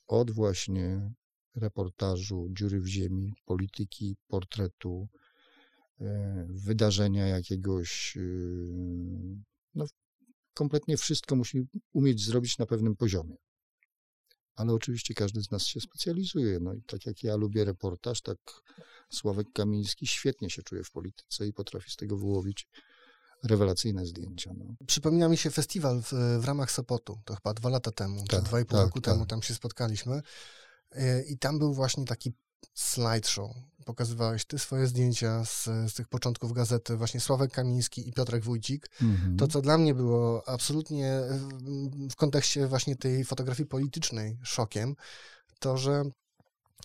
[0.07, 1.13] Od właśnie
[1.55, 5.09] reportażu, dziury w ziemi, polityki, portretu,
[6.01, 9.41] e, wydarzenia jakiegoś, y,
[9.75, 9.85] no
[10.55, 13.37] kompletnie wszystko musi umieć zrobić na pewnym poziomie.
[14.57, 16.61] Ale oczywiście każdy z nas się specjalizuje.
[16.61, 18.39] No i tak jak ja lubię reportaż, tak
[19.11, 22.69] Sławek Kamiński świetnie się czuje w polityce i potrafi z tego wyłowić
[23.45, 24.53] rewelacyjne zdjęcia.
[24.59, 24.65] No.
[24.87, 28.47] Przypomina mi się festiwal w, w ramach Sopotu, to chyba dwa lata temu, tak, czy
[28.47, 29.15] dwa i pół tak, roku tak.
[29.15, 30.23] temu tam się spotkaliśmy
[30.93, 32.33] e, i tam był właśnie taki
[32.75, 33.51] slideshow.
[33.85, 38.91] Pokazywałeś ty swoje zdjęcia z, z tych początków gazety, właśnie Sławek Kamiński i Piotrek Wójcik.
[39.03, 39.37] Mhm.
[39.37, 41.21] To, co dla mnie było absolutnie
[42.11, 44.97] w kontekście właśnie tej fotografii politycznej szokiem,
[45.59, 46.03] to, że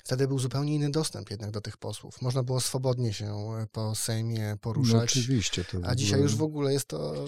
[0.03, 2.21] Wtedy był zupełnie inny dostęp jednak do tych posłów.
[2.21, 4.93] Można było swobodnie się e, po Sejmie poruszać.
[4.93, 5.65] No oczywiście.
[5.65, 7.25] To a dzisiaj już w ogóle jest to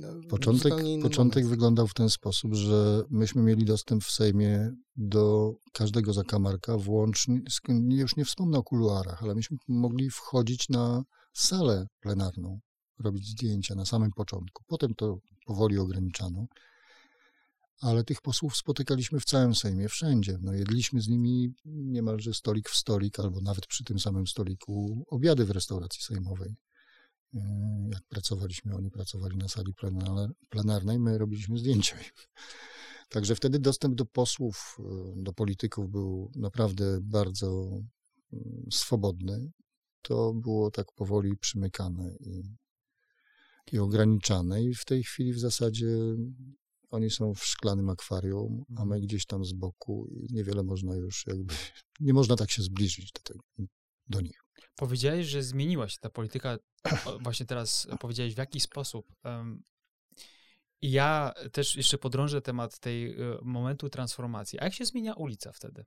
[0.00, 6.12] no, początek, początek wyglądał w ten sposób, że myśmy mieli dostęp w Sejmie do każdego
[6.12, 7.40] zakamarka, włącznie,
[7.88, 12.60] już nie wspomnę o kuluarach, ale myśmy mogli wchodzić na salę plenarną,
[12.98, 14.64] robić zdjęcia na samym początku.
[14.66, 16.46] Potem to powoli ograniczano
[17.82, 20.38] ale tych posłów spotykaliśmy w całym Sejmie, wszędzie.
[20.40, 25.44] No, jedliśmy z nimi niemalże stolik w stolik, albo nawet przy tym samym stoliku obiady
[25.44, 26.54] w restauracji sejmowej.
[27.34, 27.38] E,
[27.92, 29.74] jak pracowaliśmy, oni pracowali na sali
[30.48, 31.96] plenarnej, my robiliśmy zdjęcia.
[33.08, 37.80] Także wtedy dostęp do posłów, e, do polityków był naprawdę bardzo
[38.32, 39.50] mm, swobodny.
[40.02, 42.42] To było tak powoli przymykane i,
[43.72, 45.88] i ograniczane, i w tej chwili w zasadzie
[46.92, 49.00] oni są w szklanym akwarium, a my mhm.
[49.00, 51.54] gdzieś tam z boku i niewiele można już jakby,
[52.00, 53.40] nie można tak się zbliżyć do, tego,
[54.08, 54.42] do nich.
[54.76, 56.58] Powiedziałeś, że zmieniła się ta polityka,
[57.20, 59.14] właśnie teraz powiedziałeś w jaki sposób.
[60.82, 64.60] I ja też jeszcze podrążę temat tej e, momentu transformacji.
[64.60, 65.84] A jak się zmienia ulica wtedy?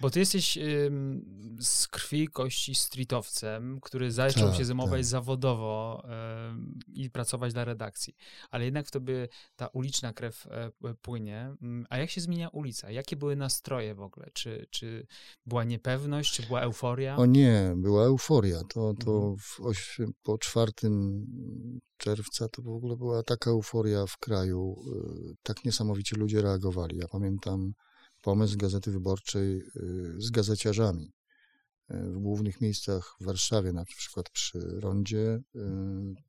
[0.00, 5.04] Bo ty jesteś ym, z krwi kości streetowcem, który zaczął tak, się zajmować tak.
[5.04, 6.02] zawodowo
[6.50, 8.14] ym, i pracować dla redakcji.
[8.50, 11.54] Ale jednak w tobie ta uliczna krew e, płynie.
[11.90, 12.90] A jak się zmienia ulica?
[12.90, 14.26] Jakie były nastroje w ogóle?
[14.32, 15.06] Czy, czy
[15.46, 17.16] była niepewność, czy była euforia?
[17.16, 18.58] O nie, była euforia.
[18.58, 19.38] To, to mhm.
[19.60, 21.26] oś, po czwartym
[21.96, 24.76] czerwca to w ogóle była taka euforia w kraju.
[25.32, 26.98] Y, tak niesamowicie ludzie reagowali.
[26.98, 27.72] Ja pamiętam
[28.26, 31.12] pomysł Gazety Wyborczej y, z gazeciarzami.
[31.90, 35.60] Y, w głównych miejscach w Warszawie, na przykład przy rondzie, y,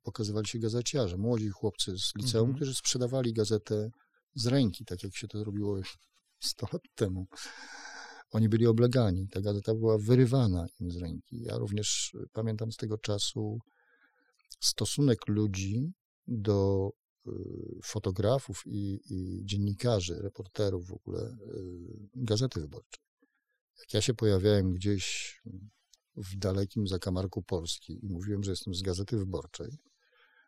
[0.02, 2.56] pokazywali się gazeciarze, młodzi chłopcy z liceum, mhm.
[2.56, 3.90] którzy sprzedawali gazetę
[4.34, 5.80] z ręki, tak jak się to robiło
[6.40, 7.26] 100 lat temu.
[8.30, 11.42] Oni byli oblegani, ta gazeta była wyrywana im z ręki.
[11.42, 13.58] Ja również pamiętam z tego czasu
[14.60, 15.92] stosunek ludzi
[16.26, 16.90] do
[17.82, 23.04] fotografów i, i, dziennikarzy, reporterów w ogóle y, Gazety Wyborczej.
[23.78, 25.36] Jak ja się pojawiałem gdzieś
[26.16, 29.78] w dalekim zakamarku Polski i mówiłem, że jestem z Gazety Wyborczej,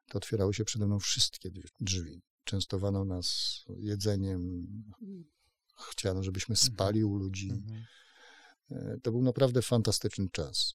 [0.09, 2.22] to otwierały się przede mną wszystkie drzwi.
[2.44, 4.66] Częstowano nas jedzeniem,
[5.90, 6.72] chciano, żebyśmy mhm.
[6.72, 7.50] spali u ludzi.
[7.50, 7.85] Mhm.
[8.70, 10.74] E, to był naprawdę fantastyczny czas.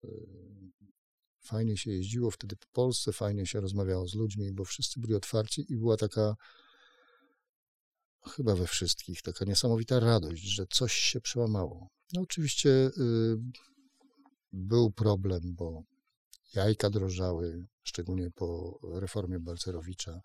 [1.46, 5.66] Fajnie się jeździło wtedy po Polsce, fajnie się rozmawiało z ludźmi, bo wszyscy byli otwarci
[5.74, 6.36] i była taka,
[8.28, 11.90] chyba we wszystkich, taka niesamowita radość, że coś się przełamało.
[12.14, 12.92] No oczywiście y,
[14.54, 15.84] był problem, bo
[16.54, 20.22] jajka drożały, szczególnie po reformie Balcerowicza.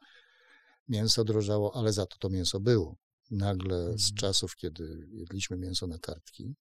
[0.89, 2.97] Mięso drożało, ale za to to mięso było.
[3.31, 4.17] Nagle z mhm.
[4.17, 6.55] czasów, kiedy jedliśmy mięso na kartki,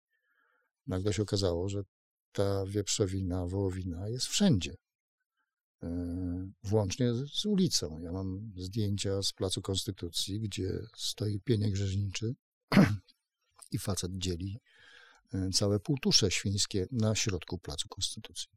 [0.87, 1.83] nagle się okazało, że
[2.31, 4.75] ta wieprzowina, wołowina jest wszędzie.
[5.83, 7.99] e, włącznie z, ulicą.
[7.99, 12.35] Ja mam zdjęcia z Placu Konstytucji, gdzie stoi pieniek rzeźniczy
[13.71, 14.59] i facet dzieli
[15.33, 18.49] e, całe półtusze świńskie na środku Placu Konstytucji.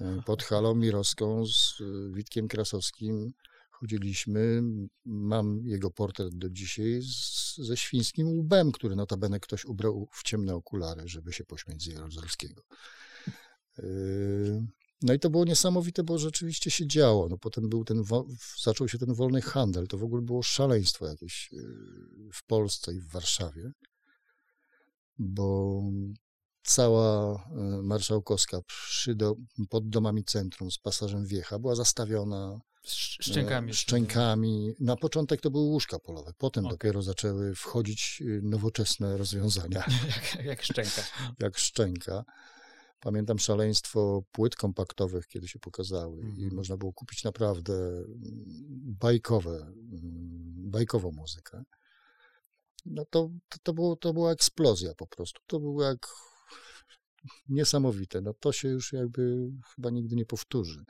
[0.00, 1.78] E, Pod halą mirowską z
[2.12, 3.32] Witkiem Krasowskim
[3.84, 4.62] chodziliśmy.
[5.04, 10.54] Mam jego portret do dzisiaj z, ze świńskim łbem, który notabene ktoś ubrał w ciemne
[10.54, 12.62] okulary, żeby się pośmiać z Jaruzelskiego.
[13.78, 14.66] Yy,
[15.02, 17.28] No i to było niesamowite, bo rzeczywiście się działo.
[17.28, 18.02] No potem był ten,
[18.62, 19.86] zaczął się ten wolny handel.
[19.86, 23.72] To w ogóle było szaleństwo jakieś yy, w Polsce i w Warszawie,
[25.18, 25.80] bo
[26.64, 29.34] cała yy, marszałkowska przy do,
[29.70, 33.70] pod domami centrum z pasażem Wiecha była zastawiona Sz- Szczękami.
[33.70, 34.74] e, szczękami.
[34.80, 36.74] Na początek to były łóżka polowe, potem Okej.
[36.78, 39.84] dopiero zaczęły wchodzić y, nowoczesne rozwiązania,
[40.34, 41.02] jak, jak szczęka.
[41.40, 42.24] jak szczęka.
[43.00, 46.54] Pamiętam szaleństwo płyt kompaktowych, kiedy się pokazały i Mhm.
[46.54, 48.04] można było kupić naprawdę mm,
[49.00, 51.62] bajkowe, mm, bajkową muzykę.
[52.86, 55.40] No to, to, to, było, to była eksplozja po prostu.
[55.46, 56.06] To było jak
[57.48, 58.20] niesamowite.
[58.20, 60.84] No to się już jakby chyba nigdy nie powtórzy.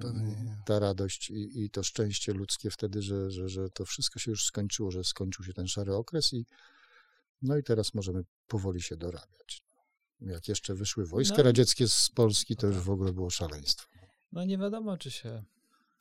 [0.00, 0.56] Pewnie.
[0.66, 4.44] Ta radość i, i to szczęście ludzkie wtedy, że, że, że to wszystko się już
[4.44, 6.46] skończyło, że skończył się ten szary okres i
[7.42, 9.62] no i teraz możemy powoli się dorabiać.
[10.20, 11.42] Jak jeszcze wyszły wojska No.
[11.42, 13.88] radzieckie z Polski, to już w ogóle było szaleństwo.
[14.32, 15.44] No nie wiadomo, czy się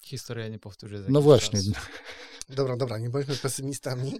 [0.04, 1.06] historia nie powtórzy.
[1.10, 1.86] No właśnie, czas.
[2.49, 4.19] Dobra, dobra, nie bądźmy pesymistami.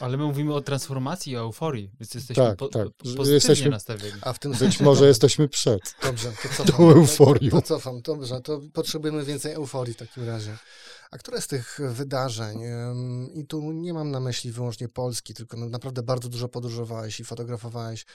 [0.00, 2.88] Ale my mówimy o transformacji i euforii, więc jesteśmy Tak, po, tak.
[2.98, 4.18] pozytywnie jesteśmy- nastawieni.
[4.22, 5.80] A w tym być sensie- może jesteśmy przed.
[6.02, 6.90] Dobrze, to Tą cofam.
[6.90, 7.50] euforią.
[7.50, 10.56] To, to cofam, dobrze, to potrzebujemy więcej euforii w takim razie.
[11.10, 12.60] A które z tych wydarzeń,
[13.34, 17.24] i tu nie mam na myśli wyłącznie Polski, tylko no naprawdę bardzo dużo podróżowałeś i
[17.24, 18.06] fotografowałeś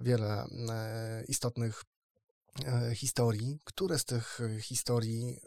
[0.00, 1.82] wiele e, istotnych
[2.66, 5.40] e, historii, które z tych e, historii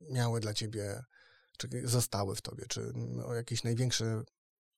[0.00, 1.04] miały dla ciebie,
[1.56, 4.22] czy zostały w tobie, czy mm, o jakieś największe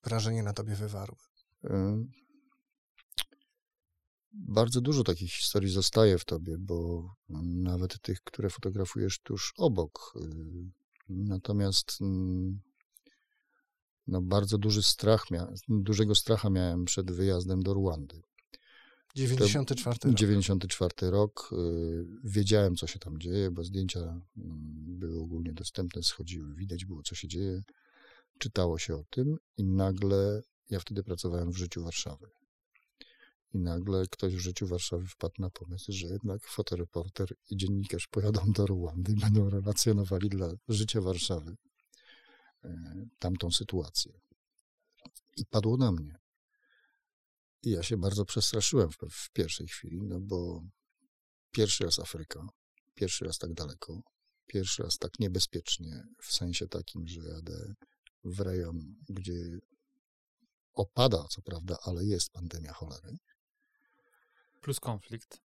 [0.05, 1.19] wrażenie na tobie wywarły?
[4.33, 7.09] Bardzo dużo takich historii zostaje w tobie, bo
[7.45, 10.13] nawet tych, które fotografujesz tuż obok.
[10.17, 12.61] y, Natomiast mm,
[14.07, 15.25] no, bardzo duży strach
[15.69, 18.23] dużego stracha miałem przed wyjazdem do Ruandy.
[19.15, 20.15] 94 rok.
[20.19, 21.51] 94 rok.
[21.53, 24.23] y, Wiedziałem, co się tam dzieje, bo zdjęcia mm,
[24.99, 27.63] były ogólnie dostępne, schodziły, widać było, co się dzieje.
[28.39, 32.27] Czytało się o tym i nagle, ja wtedy pracowałem w życiu Warszawy.
[33.55, 38.53] I nagle ktoś w życiu Warszawy wpadł na pomysł, że jednak fotoreporter i dziennikarz pojadą
[38.53, 41.57] do Ruandy i będą relacjonowali dla życia Warszawy
[42.65, 44.13] e, tamtą sytuację.
[45.37, 46.19] I padło na mnie.
[47.63, 50.63] I ja się bardzo przestraszyłem w, w pierwszej chwili, no bo
[51.51, 52.49] pierwszy raz Afryka,
[52.95, 54.03] pierwszy raz tak daleko,
[54.47, 57.75] pierwszy raz tak niebezpiecznie, w sensie takim, że jadę
[58.25, 59.59] w rejon, gdzie
[60.75, 63.17] opada, co prawda, ale jest pandemia cholery.
[64.61, 65.41] Plus konflikt.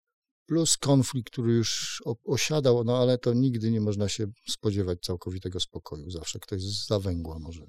[0.46, 6.10] Plus konflikt, który już osiadał, no ale to nigdy nie można się spodziewać całkowitego spokoju.
[6.10, 7.66] Zawsze ktoś z zawęgła może.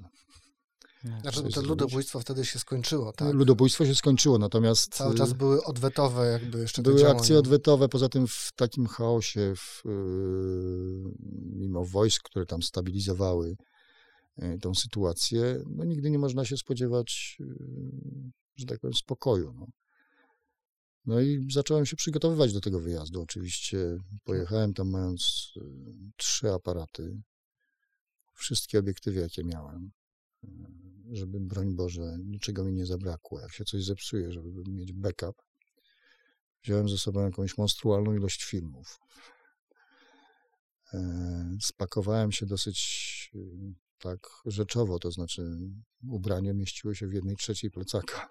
[1.05, 1.69] Znaczy, to zrobić.
[1.69, 3.35] ludobójstwo wtedy się skończyło, tak?
[3.35, 8.09] Ludobójstwo się skończyło, natomiast Cały czas y, były odwetowe jakby jeszcze były akcje odwetowe, poza
[8.09, 9.91] tym w takim chaosie, w, y,
[11.57, 13.57] mimo wojsk, które tam stabilizowały
[14.43, 17.39] y, tą sytuację, no nigdy nie można się spodziewać,
[18.57, 19.55] że tak powiem, spokoju.
[19.59, 19.67] No.
[21.07, 23.23] No i zacząłem się przygotowywać do tego wyjazdu.
[23.23, 25.53] Oczywiście pojechałem tam mając
[26.17, 27.23] trzy aparaty,
[28.35, 29.91] wszystkie obiektywy, jakie miałem,
[31.13, 33.41] żeby, broń Boże, niczego mi nie zabrakło.
[33.41, 35.37] Jak się coś zepsuje, żeby mieć backup.
[36.63, 38.99] Wziąłem ze sobą jakąś monstrualną ilość filmów.
[40.95, 45.43] E, Spakowałem się dosyć y, tak rzeczowo, to znaczy
[46.09, 48.29] ubrania mieściły się w jednej trzeciej plecaka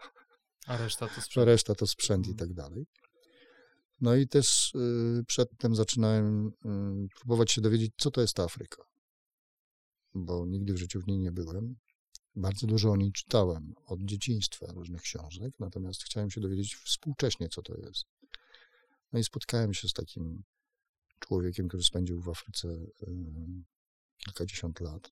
[0.68, 1.48] A reszta to sprzęt.
[1.48, 2.50] reszta to sprzęt i Mhm.
[2.50, 2.86] tak dalej.
[4.02, 6.52] No i też y, przedtem zaczynałem y,
[7.20, 8.84] próbować się dowiedzieć, co to jest ta Afryka.
[10.14, 11.76] Bo nigdy w życiu w niej nie byłem.
[12.36, 17.62] Bardzo dużo o niej czytałem od dzieciństwa, różnych książek, natomiast chciałem się dowiedzieć współcześnie, co
[17.62, 18.06] to jest.
[19.12, 20.44] No i spotkałem się z takim
[21.20, 22.88] człowiekiem, który spędził w Afryce y,
[24.18, 25.12] kilkadziesiąt lat.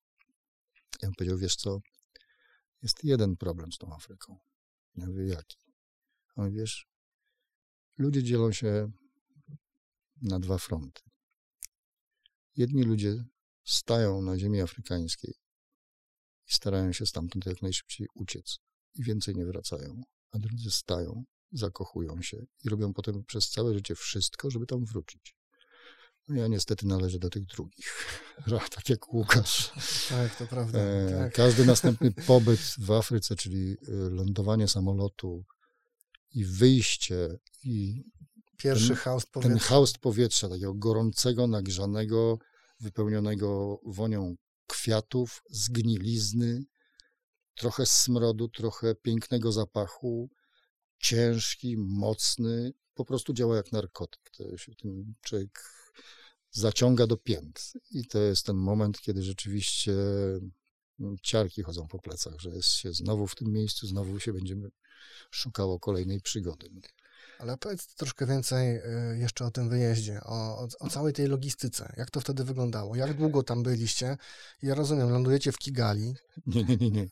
[1.03, 1.79] I on powiedział, wiesz co,
[2.81, 4.39] jest jeden problem z tą Afryką.
[4.95, 5.57] Ja mówię, jaki?
[6.35, 6.87] A on wiesz,
[7.97, 8.91] ludzie dzielą się
[10.21, 11.01] na dwa fronty.
[12.57, 13.23] Jedni ludzie
[13.63, 15.40] stają na ziemi afrykańskiej
[16.51, 18.59] i starają się stamtąd jak najszybciej uciec
[18.95, 23.95] i więcej nie wracają, a drudzy stają, zakochują się i robią potem przez całe życie
[23.95, 25.35] wszystko, żeby tam wrócić.
[26.29, 27.93] Ja niestety należę do tych drugich,
[28.75, 29.71] tak jak Łukasz.
[30.09, 30.79] Tak, to prawda.
[30.79, 31.33] E, Tak.
[31.33, 35.43] Każdy następny pobyt w Afryce, czyli e, lądowanie samolotu
[36.33, 37.29] i wyjście
[37.63, 38.03] i
[38.57, 39.67] Pierwszy ten- chaos ten powietrza.
[39.69, 42.37] haust powietrza, takiego gorącego, nagrzanego,
[42.79, 44.35] wypełnionego wonią
[44.71, 46.63] kwiatów, zgnilizny,
[47.55, 50.29] trochę smrodu, trochę pięknego zapachu,
[50.99, 54.31] ciężki, mocny, po prostu działa jak narkotyk.
[54.37, 55.59] To się ten człowiek
[56.51, 57.73] zaciąga do pięt.
[57.91, 59.93] I to jest ten moment, kiedy rzeczywiście
[60.99, 64.69] mm, ciarki chodzą po plecach, że jest się znowu w tym miejscu, znowu się będziemy
[65.31, 66.69] szukało kolejnej przygody.
[67.41, 71.93] Ale powiedz troszkę więcej y, jeszcze o tym wyjeździe, o, o, całej tej logistyce.
[71.97, 72.95] Jak to wtedy wyglądało?
[72.95, 74.17] Jak długo tam byliście?
[74.61, 76.13] Ja rozumiem, lądujecie w Kigali.
[76.45, 77.07] Nie, nie, nie, nie.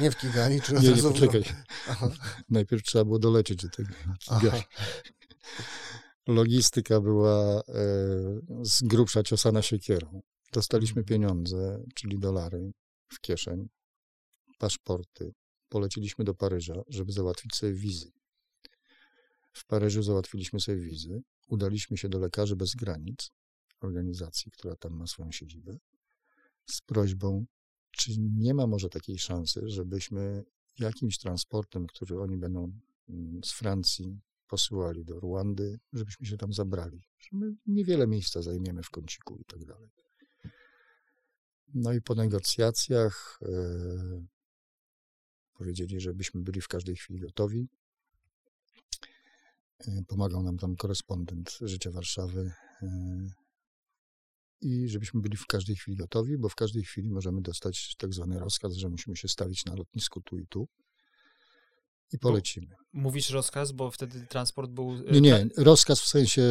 [0.00, 1.44] Nie w Kigali, czy Nie, nie, poczekaj.
[1.88, 2.10] Aha.
[2.50, 3.90] Najpierw trzeba było dolecieć do tego.
[4.18, 4.62] Kigali.
[6.26, 7.62] Logistyka była e,
[8.62, 10.22] z grubsza ciosana siekierą.
[10.52, 12.72] Dostaliśmy pieniądze, czyli dolary
[13.12, 13.68] w kieszeń,
[14.58, 15.32] paszporty.
[15.68, 18.19] Poleciliśmy do Paryża, żeby załatwić sobie wizy.
[19.60, 21.22] W Paryżu załatwiliśmy sobie wizy.
[21.48, 23.30] Udaliśmy się do Lekarzy Bez Granic,
[23.80, 25.78] organizacji, która tam ma swoją siedzibę,
[26.66, 27.46] z prośbą,
[27.90, 30.44] czy nie ma może takiej szansy, żebyśmy
[30.78, 32.72] jakimś transportem, który oni będą
[33.08, 37.02] mm, z Francji posyłali do Ruandy, żebyśmy się tam zabrali.
[37.18, 39.90] Że my niewiele miejsca zajmiemy w kąciku i tak dalej.
[41.74, 44.26] No i po negocjacjach e,
[45.52, 47.68] powiedzieli, żebyśmy byli w każdej chwili gotowi.
[49.88, 52.52] E, pomagał nam tam korespondent Życia Warszawy
[52.82, 53.30] e,
[54.60, 58.38] i żebyśmy byli w każdej chwili gotowi, bo w każdej chwili możemy dostać tak zwany
[58.38, 60.68] rozkaz, że musimy się stawić na lotnisku tu i tu
[62.12, 62.66] i polecimy.
[62.92, 64.90] Mówisz rozkaz, bo wtedy transport był...
[64.92, 66.42] e, Nie, nie, rozkaz w sensie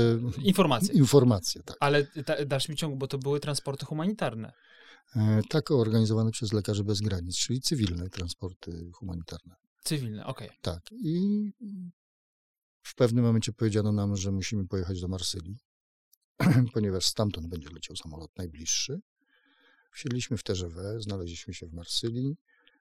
[0.43, 0.93] Informacje.
[0.93, 1.77] informacje, tak.
[1.79, 4.53] Ale ta, dasz mi ciąg, bo to były transporty humanitarne.
[5.15, 9.55] E, Tak organizowane przez Lekarzy Bez Granic, czyli cywilne transporty humanitarne.
[9.83, 10.49] Cywilne, okej.
[10.61, 10.79] Tak.
[10.91, 11.51] I
[12.89, 15.57] w pewnym momencie powiedziano nam, że musimy pojechać do Marsylii,
[16.73, 19.01] ponieważ stamtąd będzie leciał samolot najbliższy.
[19.91, 22.37] Wsiedliśmy w TGV, znaleźliśmy się w Marsylii.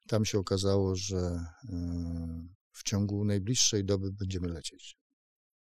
[0.07, 1.45] Tam się okazało, że e,
[2.73, 4.99] w ciągu najbliższej doby będziemy lecieć.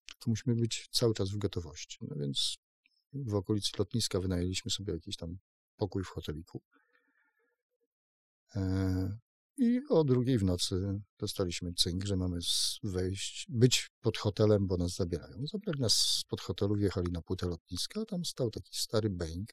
[0.10, 1.98] Tylko musimy być cały czas w gotowości.
[2.02, 2.58] No więc
[3.14, 5.38] w okolicy lotniska wynajęliśmy sobie jakiś tam
[5.78, 6.62] pokój w hoteliku.
[9.58, 12.40] I o drugiej w nocy dostaliśmy cynk, że mamy
[12.84, 15.48] wejść, być pod hotelem, bo nas zabierają.
[15.48, 19.50] Zabrali nas spod hotelu, wjechali na płytę lotniska, tam stał taki stary Boeing,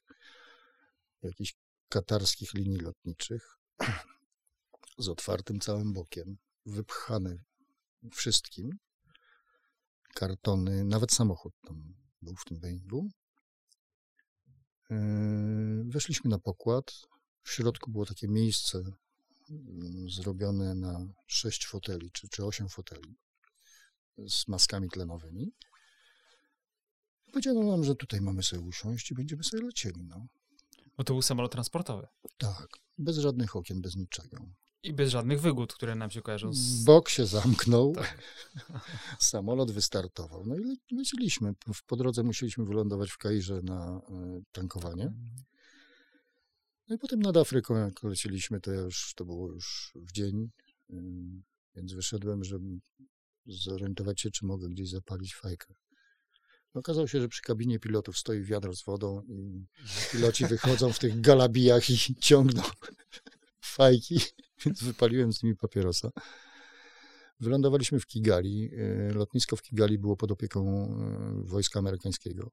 [1.22, 1.54] jakichś
[1.88, 3.58] katarskich linii lotniczych,
[4.98, 6.36] z otwartym całym bokiem,
[6.66, 7.42] wypchany
[8.12, 8.78] wszystkim,
[10.14, 13.10] kartony, nawet samochód tam był w tym Boeingu.
[14.90, 16.92] Yy, Weszliśmy na pokład.
[17.42, 18.82] W środku było takie miejsce
[20.08, 23.16] zrobione na sześć foteli, czy, czy osiem foteli
[24.28, 25.52] z maskami tlenowymi.
[27.32, 30.04] Powiedziano nam, że tutaj mamy sobie usiąść i będziemy sobie lecieli.
[30.04, 30.26] No.
[30.96, 32.06] Bo to był samolot transportowy.
[32.38, 32.68] Tak,
[32.98, 34.36] bez żadnych okien, bez niczego.
[34.82, 36.84] I bez żadnych wygód, które nam się kojarzą z...
[36.84, 38.18] Bok się zamknął, Tak.
[39.18, 40.46] samolot wystartował.
[40.46, 41.52] No i le- leciliśmy.
[41.86, 45.12] Po drodze musieliśmy wylądować w Kairze na e, tankowanie.
[46.88, 50.50] No i potem nad Afryką, jak leciliśmy, to już, to było już w dzień,
[51.74, 52.66] więc wyszedłem, żeby
[53.46, 55.74] zorientować się, czy mogę gdzieś zapalić fajkę.
[56.74, 59.66] Okazało się, że przy kabinie pilotów stoi wiadro z wodą i
[60.12, 62.62] piloci wychodzą w tych galabijach i ciągną
[63.76, 64.20] fajki,
[64.64, 66.10] więc wypaliłem z nimi papierosa.
[67.40, 68.70] Wylądowaliśmy w Kigali.
[68.74, 70.88] y, Lotnisko w Kigali było pod opieką
[71.42, 72.50] y, wojska amerykańskiego.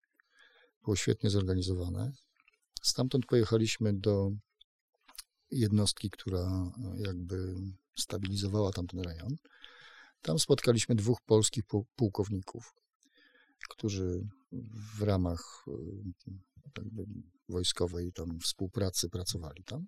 [0.84, 2.11] Było świetnie zorganizowane.
[2.82, 4.32] Stamtąd pojechaliśmy do
[5.51, 7.55] jednostki, która e, jakby
[7.99, 9.36] stabilizowała tamten rejon.
[10.21, 12.73] Tam spotkaliśmy dwóch polskich pu- pułkowników,
[13.69, 14.27] którzy
[14.97, 15.71] w ramach e,
[16.77, 17.05] jakby
[17.49, 19.88] wojskowej tam współpracy pracowali tam.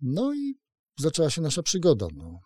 [0.00, 0.54] No i
[0.98, 2.06] zaczęła się nasza przygoda.
[2.14, 2.40] No.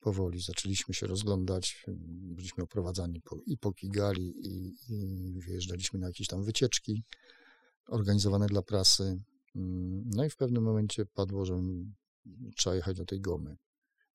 [0.00, 6.26] Powoli zaczęliśmy się rozglądać, byliśmy oprowadzani po, i po Kigali, i, i wyjeżdżaliśmy na jakieś
[6.26, 7.04] tam wycieczki
[7.88, 9.22] organizowane dla prasy.
[9.56, 11.62] Mm, No i w pewnym momencie padło, że
[12.56, 13.56] trzeba jechać do tej Gomy,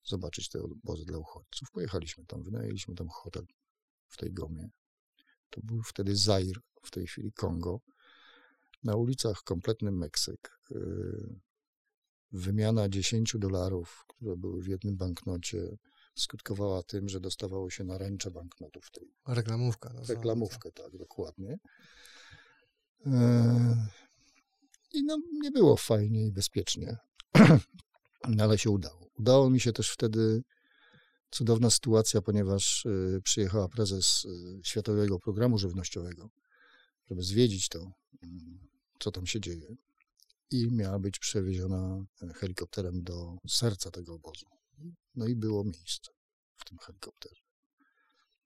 [0.03, 1.71] zobaczyć te obozy dla uchodźców.
[1.71, 3.45] Pojechaliśmy tam, wynajęliśmy tam hotel
[4.07, 4.69] w tej Gomie.
[5.49, 7.81] To był wtedy Zair, w tej chwili Kongo.
[8.83, 10.59] Na ulicach kompletny Meksyk.
[10.69, 11.39] Yy,
[12.31, 15.77] Wymiana 10 dolarów, które były w jednym banknocie,
[16.15, 19.93] skutkowała tym, że dostawało się naręcze banknotów tej Reklamówka.
[19.93, 21.57] No, reklamówkę, tak, dokładnie.
[23.05, 23.87] E,
[24.93, 26.97] I no, nie było fajnie i bezpiecznie,
[28.27, 29.09] no, ale się udało.
[29.19, 30.43] Udało mi się też wtedy
[31.31, 36.29] cudowna sytuacja, ponieważ y, przyjechała prezes y, Światowego Programu Żywnościowego,
[37.09, 37.91] żeby zwiedzić to,
[38.23, 38.59] mm,
[38.99, 39.75] co tam się dzieje.
[40.51, 44.45] I miała być przewieziona e, helikopterem do serca tego obozu.
[45.15, 46.11] No i było miejsce
[46.55, 47.41] w tym helikopterze.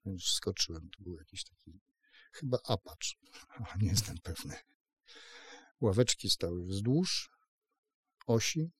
[0.06, 1.80] Więc skoczyłem, to był jakiś taki,
[2.32, 3.18] chyba Apacz,
[3.80, 4.56] nie jestem pewny.
[5.80, 7.30] Ławeczki stały wzdłuż
[8.26, 8.70] osi.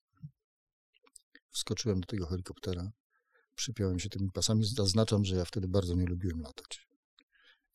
[1.50, 2.92] Wskoczyłem do tego helikoptera
[3.62, 4.64] przypiąłem się tymi pasami.
[4.64, 6.88] Zaznaczam, że ja wtedy bardzo nie lubiłem latać.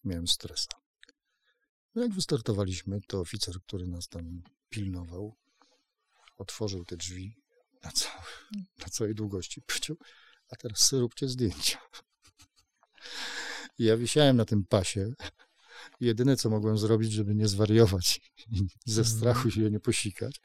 [0.04, 0.70] Miałem stresa.
[1.96, 5.36] No jak wystartowaliśmy, to oficer, który nas tam pilnował,
[6.38, 7.36] otworzył te drzwi
[7.84, 7.92] na,
[8.78, 9.62] na całej długości.
[9.62, 9.98] Powiedział,
[10.50, 11.80] a teraz róbcie zdjęcia.
[13.80, 15.14] I ja wisiałem na tym pasie.
[16.00, 18.22] Jedyne, co mogłem zrobić, żeby nie zwariować
[18.52, 20.42] i ze strachu się nie posikać,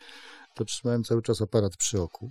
[0.55, 2.31] to trzymałem cały czas aparat przy oku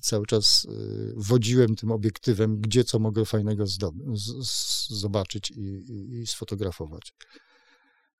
[0.00, 3.64] cały czas y, wodziłem tym obiektywem, gdzie co mogę fajnego
[4.88, 7.14] zobaczyć i, i, i, sfotografować.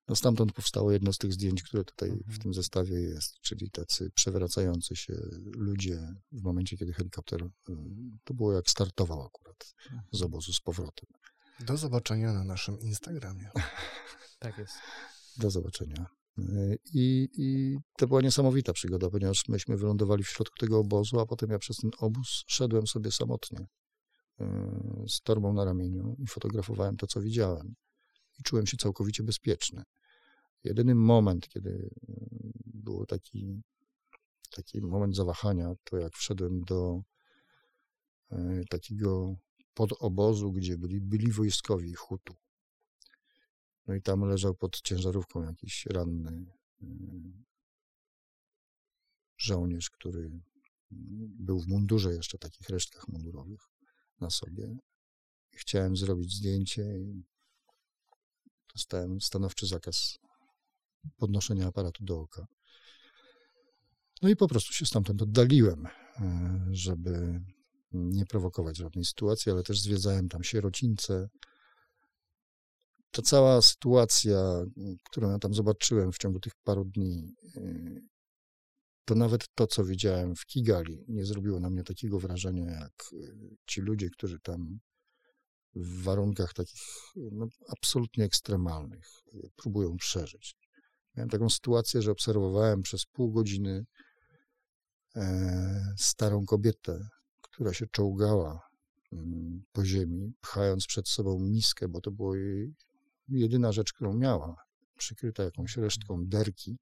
[0.09, 2.39] No stamtąd powstało jedno z tych zdjęć, które tutaj w Mhm.
[2.39, 5.15] tym zestawie jest, czyli tacy przewracający się
[5.57, 7.49] ludzie w momencie, kiedy helikopter, y,
[8.25, 9.75] to było jak startował akurat
[10.13, 11.07] z obozu z powrotem.
[11.61, 13.51] Do zobaczenia na naszym Instagramie.
[14.39, 14.75] Tak jest.
[15.39, 16.07] Do zobaczenia.
[16.39, 21.27] Y, I, I to była niesamowita przygoda, ponieważ myśmy wylądowali w środku tego obozu, a
[21.27, 23.59] potem ja przez ten obóz szedłem sobie samotnie
[24.41, 24.45] y,
[25.09, 27.75] z torbą na ramieniu i fotografowałem to, co widziałem.
[28.39, 29.83] I czułem się całkowicie bezpieczny.
[30.65, 31.91] Jedyny moment, kiedy y,
[32.67, 33.63] był taki,
[34.51, 37.01] taki moment zawahania, to jak wszedłem do
[38.71, 39.37] takiego
[39.75, 42.35] podobozu, gdzie byli, byli wojskowi Hutu.
[43.87, 46.47] No i tam leżał pod ciężarówką jakiś ranny
[46.83, 47.45] mm,
[49.37, 50.43] żołnierz, który mm,
[51.39, 53.61] był w mundurze jeszcze, takich resztkach mundurowych
[54.21, 54.77] na sobie.
[55.51, 57.25] Chciałem zrobić zdjęcie i
[58.75, 60.19] dostałem stanowczy zakaz
[61.17, 62.47] podnoszenia aparatu do oka.
[64.23, 67.41] No i po prostu się stamtąd oddaliłem, e, żeby
[67.93, 71.29] nie prowokować żadnej sytuacji, ale też zwiedzałem tam sierocińce,
[73.11, 74.65] ta cała sytuacja,
[75.05, 78.03] którą ja tam zobaczyłem w ciągu tych paru dni, y,
[79.05, 83.57] to nawet to, co widziałem w Kigali, nie zrobiło na mnie takiego wrażenia, jak y,
[83.67, 84.79] ci ludzie, którzy tam
[85.75, 86.83] w warunkach takich
[87.17, 89.07] no, absolutnie ekstremalnych
[89.57, 90.55] próbują przeżyć.
[91.17, 93.85] Miałem taką sytuację, że obserwowałem przez pół godziny
[95.17, 97.09] e, starą kobietę,
[97.61, 98.69] która się czołgała
[99.13, 102.75] mm, po ziemi, pchając przed sobą miskę, bo to było jej
[103.29, 104.65] jedyna rzecz, którą miała,
[104.97, 106.79] przykryta jakąś resztką derki,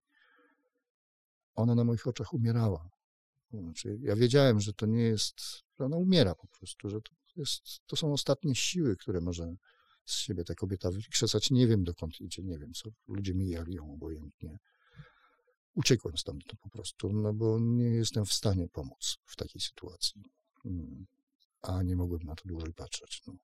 [1.55, 2.91] ona na moich oczach umierała.
[3.53, 5.41] Znaczy, ja wiedziałem, że to nie jest,
[5.79, 9.57] że ona umiera po prostu, że to, jest, to są ostatnie siły, które może
[10.05, 11.51] z siebie ta kobieta wykrzesać.
[11.51, 14.59] Nie wiem, dokąd idzie, nie wiem, co ludzie mijali ją obojętnie.
[15.75, 20.38] Uciekłem stamtąd po prostu, no bo nie jestem w stanie pomóc w takiej sytuacji.
[21.63, 23.23] A nie mogłem na to dłużej patrzeć.
[23.27, 23.35] No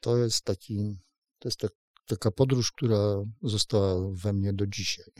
[0.00, 0.98] to jest taki,
[1.38, 1.72] to jest tak,
[2.06, 5.12] taka podróż, która została we mnie do dzisiaj.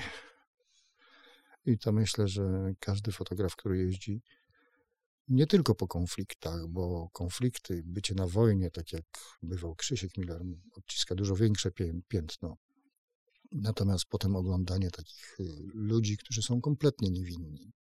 [1.67, 4.23] I to myślę, że każdy fotograf, który jeździ,
[5.29, 9.05] nie tylko po konfliktach, bo konflikty, bycie na wojnie, tak jak
[9.43, 11.71] bywał Krzysiek Miller, odciska dużo większe
[12.09, 12.57] piętno.
[13.53, 17.73] Natomiast potem oglądanie takich y, ludzi, którzy są kompletnie niewinni,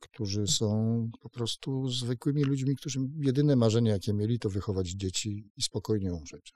[0.00, 5.62] którzy są po prostu zwykłymi ludźmi, którzy jedyne marzenie, jakie mieli, to wychować dzieci i
[5.62, 6.52] spokojnie umrzeć.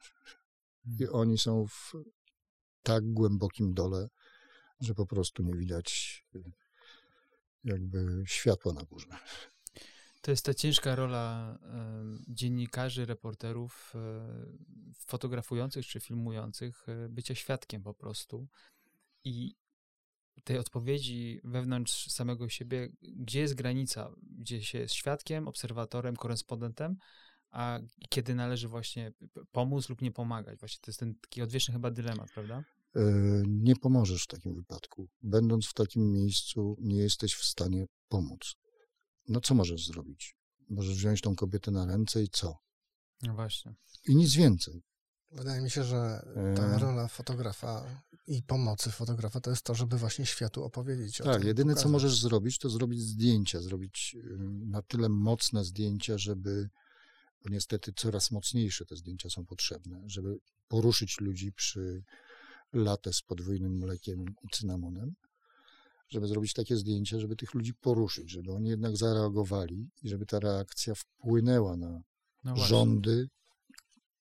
[0.84, 1.14] I hmm.
[1.14, 1.92] oni są w
[2.82, 4.08] tak głębokim dole,
[4.80, 6.22] że po prostu nie widać
[7.64, 9.06] jakby światła na górze.
[10.22, 17.82] To jest ta ciężka rola y, dziennikarzy, reporterów, y, fotografujących czy filmujących, y, bycia świadkiem
[17.82, 18.48] po prostu.
[19.24, 19.54] I
[20.44, 26.96] tej odpowiedzi wewnątrz samego siebie, gdzie jest granica, gdzie się jest świadkiem, obserwatorem, korespondentem,
[27.50, 29.12] a kiedy należy właśnie
[29.52, 30.58] pomóc lub nie pomagać.
[30.58, 32.64] Właśnie to jest ten taki odwieczny chyba dylemat, prawda?
[32.96, 33.02] E,
[33.46, 35.08] nie pomożesz w takim wypadku.
[35.22, 38.54] Będąc w takim miejscu, nie jesteś w stanie pomóc.
[39.28, 40.36] No co możesz zrobić?
[40.68, 42.58] Możesz wziąć tą kobietę na ręce i co?
[43.22, 43.74] No właśnie.
[44.08, 44.82] I nic więcej.
[45.32, 46.26] Wydaje mi się, że
[46.56, 46.78] ta e.
[46.78, 47.84] rola fotografa
[48.26, 51.40] i pomocy fotografa to jest to, żeby właśnie światu opowiedzieć tak, o tym.
[51.40, 51.82] Tak, jedyne pokazać.
[51.82, 54.16] co możesz zrobić, to zrobić zdjęcia, zrobić
[54.66, 56.68] na tyle mocne zdjęcia, żeby,
[57.44, 62.02] bo niestety coraz mocniejsze te zdjęcia są potrzebne, żeby poruszyć ludzi przy
[62.72, 65.14] latę z podwójnym mlekiem i cynamonem,
[66.08, 70.40] żeby zrobić takie zdjęcie, żeby tych ludzi poruszyć, żeby oni jednak zareagowali i żeby ta
[70.40, 72.02] reakcja wpłynęła na
[72.44, 73.28] No rządy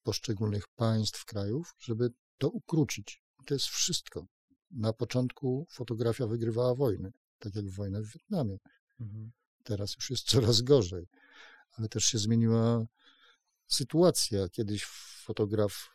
[0.03, 3.21] poszczególnych państw, krajów, żeby to ukrócić.
[3.45, 4.25] To jest wszystko.
[4.71, 8.57] Na początku fotografia wygrywała wojny, tak jak wojnę w Wietnamie.
[8.99, 9.31] Mhm.
[9.63, 11.07] Teraz już jest coraz gorzej,
[11.71, 12.85] ale też się zmieniła
[13.67, 14.49] sytuacja.
[14.49, 14.85] Kiedyś
[15.25, 15.89] fotograf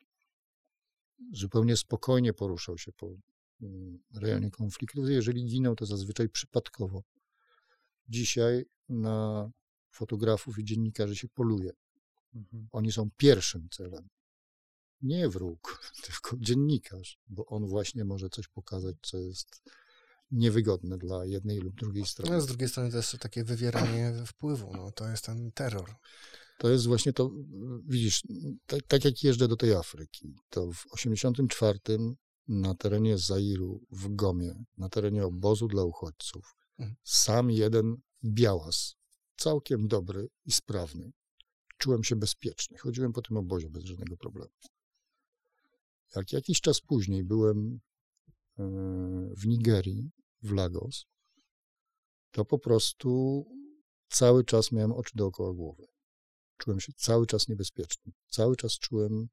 [1.33, 3.17] zupełnie spokojnie poruszał się po
[3.63, 5.09] mm, rejonie konfliktu.
[5.09, 7.03] Jeżeli ginął, to zazwyczaj przypadkowo.
[8.09, 9.51] Dzisiaj na
[9.91, 11.73] fotografów i dziennikarzy się poluje.
[12.37, 12.69] Mhm.
[12.73, 14.09] Oni są pierwszym celem.
[15.03, 19.63] Nie wróg, tylko dziennikarz, bo on właśnie może coś pokazać, co jest
[20.31, 22.33] niewygodne dla jednej lub drugiej strony.
[22.33, 25.95] No, z drugiej strony to jest takie wywieranie wpływu, no, to jest ten terror.
[26.59, 27.31] To jest właśnie to,
[27.87, 28.23] widzisz,
[28.67, 31.79] tak, tak jak jeżdżę do tej Afryki, to w 84
[32.49, 36.97] na terenie Zairu w Gomie, na terenie obozu dla uchodźców, Mhm.
[37.05, 38.97] sam jeden białas,
[39.37, 41.13] całkiem dobry i sprawny.
[41.79, 42.79] Czułem się bezpieczny.
[42.79, 44.51] Chodziłem po tym obozie bez żadnego problemu.
[46.17, 47.81] Jak jakiś czas później byłem
[48.59, 48.63] e,
[49.37, 50.11] w Nigerii,
[50.43, 51.07] w Lagos,
[52.31, 53.45] to po prostu
[54.09, 55.87] cały czas miałem oczy dookoła głowy.
[56.59, 58.13] Czułem się cały czas niebezpieczny.
[58.29, 59.29] Cały czas czułem,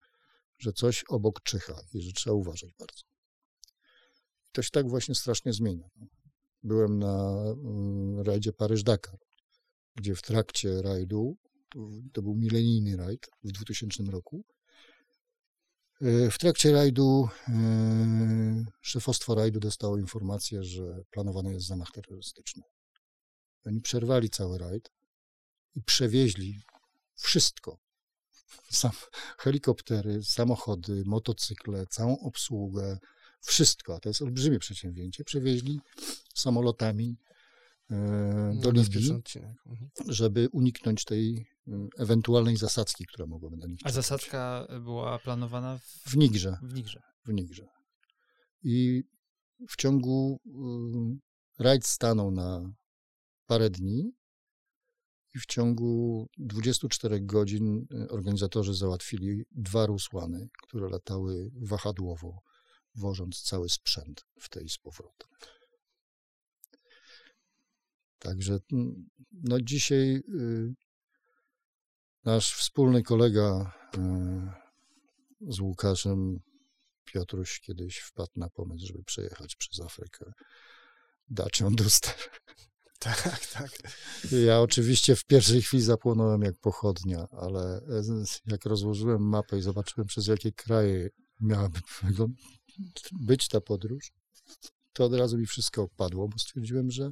[0.58, 3.04] że coś obok czyha i że trzeba uważać bardzo.
[4.52, 5.90] To się tak właśnie strasznie zmienia.
[6.64, 9.18] Byłem na mm, rajdzie Paryż-Dakar,
[9.96, 11.38] gdzie w trakcie rajdu,
[12.14, 14.44] to był milenijny rajd w 2000 roku,
[16.02, 22.64] e, w trakcie rajdu e, szefostwo rajdu dostało informację, że planowany jest zamach terrorystyczny.
[23.66, 24.92] Oni przerwali cały rajd
[25.76, 26.62] i przewieźli
[27.16, 27.78] wszystko.
[28.72, 28.92] Sam,
[29.38, 33.00] helikoptery, samochody, motocykle, całą obsługę,
[33.42, 34.00] wszystko.
[34.00, 35.24] To jest olbrzymie przedsięwzięcie.
[35.24, 35.82] Przewieźli
[36.36, 37.18] samolotami
[38.62, 39.58] do Na Libii, bezpieczny odcinek.
[39.66, 39.90] Mhm.
[40.08, 46.10] żeby uniknąć tej e, ewentualnej zasadzki, która mogłaby do nich A zasadzka była planowana w,
[46.12, 46.58] W Nigrze.
[46.64, 47.02] w Nigrze.
[47.26, 47.68] w Nigrze.
[48.64, 49.04] I
[49.70, 52.74] w ciągu y, rajd stanął na
[53.48, 54.12] parę dni
[55.36, 62.40] i w ciągu 24 godzin y, organizatorzy załatwili dwa Rusłany, które latały wahadłowo,
[62.96, 65.28] wożąc cały sprzęt w tej z powrotem.
[68.24, 70.74] Także mm, no dzisiaj y,
[72.24, 76.40] nasz wspólny kolega y, z Łukaszem
[77.06, 80.32] Piotruś kiedyś wpadł na pomysł, żeby przejechać przez Afrykę
[81.30, 82.16] Dacią Duster.
[83.00, 83.72] Tak, tak.
[84.46, 88.04] Ja oczywiście w pierwszej chwili zapłonąłem jak pochodnia, ale e,
[88.46, 91.10] jak rozłożyłem mapę i zobaczyłem przez jakie kraje
[91.40, 91.80] miałaby
[93.12, 94.12] być ta podróż,
[94.94, 97.12] to od razu mi wszystko opadło, bo stwierdziłem, że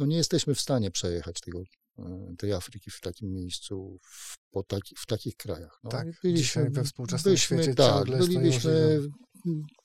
[0.00, 1.62] no nie jesteśmy w stanie przejechać tego,
[1.98, 5.78] e, tej Afryki w takim miejscu, w, po taki, w takich krajach.
[5.84, 9.00] No, Tak, byliśmy- dzisiaj we współczesnym byliśmy, świecie tak, bylibyśmy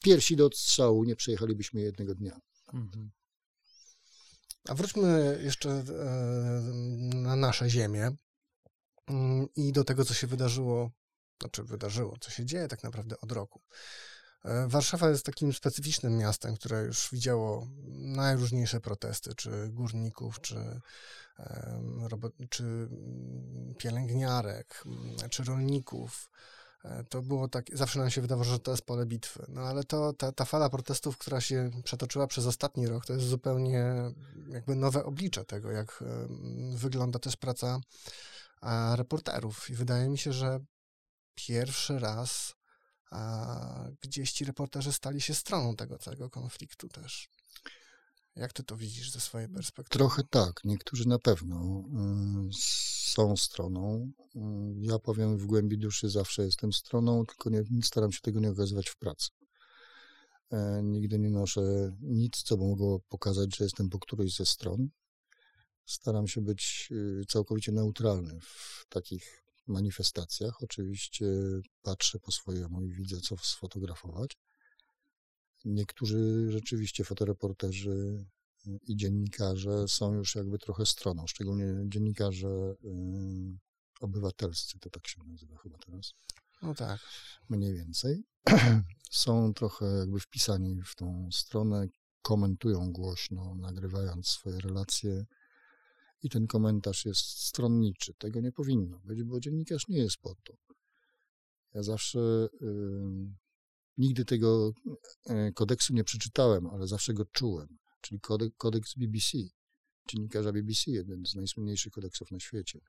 [0.04, 2.40] pierwsi do odstrzału, nie przejechalibyśmy jednego dnia.
[2.74, 3.12] Mhm.
[4.68, 5.84] A wróćmy jeszcze e,
[7.16, 8.12] na nasze ziemię
[9.08, 10.92] mm, i do tego, co się wydarzyło,
[11.42, 13.62] znaczy wydarzyło, co się dzieje tak naprawdę od roku.
[14.46, 20.82] E, Warszawa jest takim specyficznym miastem, które już widziało najróżniejsze protesty, czy górników, czy,
[22.50, 26.30] czy mm, pielęgniarek, mm, czy rolników.
[26.84, 29.46] E, To było tak, zawsze nam się wydawało, że to jest pole bitwy.
[29.48, 33.26] No ale to, ta, ta fala protestów, która się przetoczyła przez ostatni rok, to jest
[33.26, 33.84] zupełnie
[34.50, 36.04] jakby nowe oblicze tego, jak
[36.76, 37.80] wygląda też praca
[38.96, 39.70] reporterów.
[39.70, 40.60] I wydaje mi się, że
[41.36, 42.55] pierwszy raz
[43.16, 47.30] a, gdzieś ci reporterzy stali się stroną tego całego konfliktu też.
[48.36, 50.00] Jak ty to widzisz ze swojej perspektywy?
[50.00, 51.84] Trochę tak, niektórzy na pewno
[52.50, 52.50] y,
[53.14, 54.12] są stroną.
[54.36, 54.40] Y,
[54.78, 58.90] Ja powiem w głębi duszy zawsze jestem stroną, tylko nie, staram się tego nie okazywać
[58.90, 59.30] w pracy.
[60.52, 61.62] E, Nigdy nie noszę
[62.02, 64.90] nic, co by mogło pokazać, że jestem po którejś ze stron.
[65.86, 70.64] Staram się być y, całkowicie neutralny w takich manifestacjach.
[70.64, 71.26] Oczywiście
[71.82, 74.38] patrzę po swojemu i widzę, co sfotografować.
[75.66, 78.26] Niektórzy rzeczywiście fotoreporterzy
[78.88, 83.58] i dziennikarze są już jakby trochę stroną, szczególnie dziennikarze y,
[84.02, 86.14] obywatelscy, to tak się nazywa chyba teraz,
[86.62, 87.00] No tak.
[87.50, 88.24] mniej więcej.
[89.12, 91.88] są trochę jakby wpisani w tą stronę,
[92.22, 95.26] komentują głośno, nagrywając swoje relacje
[96.24, 98.14] i ten komentarz jest stronniczy.
[98.14, 100.54] Tego nie powinno być, bo dziennikarz nie jest po to.
[101.74, 102.50] Ja zawsze
[103.98, 104.74] Nigdy tego
[105.26, 107.78] e, kodeksu nie przeczytałem, ale zawsze go czułem.
[108.02, 109.38] Czyli kodek, kodeks BBC,
[110.10, 112.80] dziennikarza BBC, jeden z najsłynniejszych kodeksów na świecie,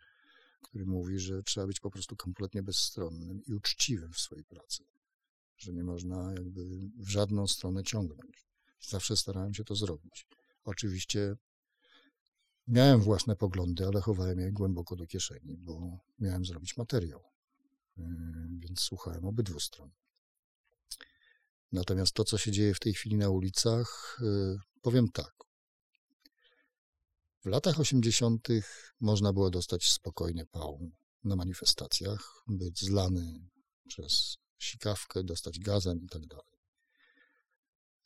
[0.63, 4.85] który mówi, że trzeba być po prostu kompletnie bezstronnym i uczciwym w swojej pracy.
[5.57, 6.65] Że nie można jakby
[6.99, 8.47] w żadną stronę ciągnąć.
[8.81, 10.27] Zawsze starałem się to zrobić.
[10.65, 11.37] Oczywiście
[12.67, 17.23] miałem własne poglądy, ale chowałem je głęboko do kieszeni, bo miałem zrobić materiał.
[17.97, 18.05] Yy,
[18.59, 19.91] więc słuchałem obydwu stron.
[21.73, 25.35] Natomiast to, co się dzieje w tej chwili na ulicach, yy, powiem tak.
[27.45, 28.49] W latach 80.
[29.01, 30.91] można było dostać spokojnie pałą
[31.25, 33.49] na manifestacjach, być zlany
[33.89, 36.23] przez sikawkę, dostać gazem i tak.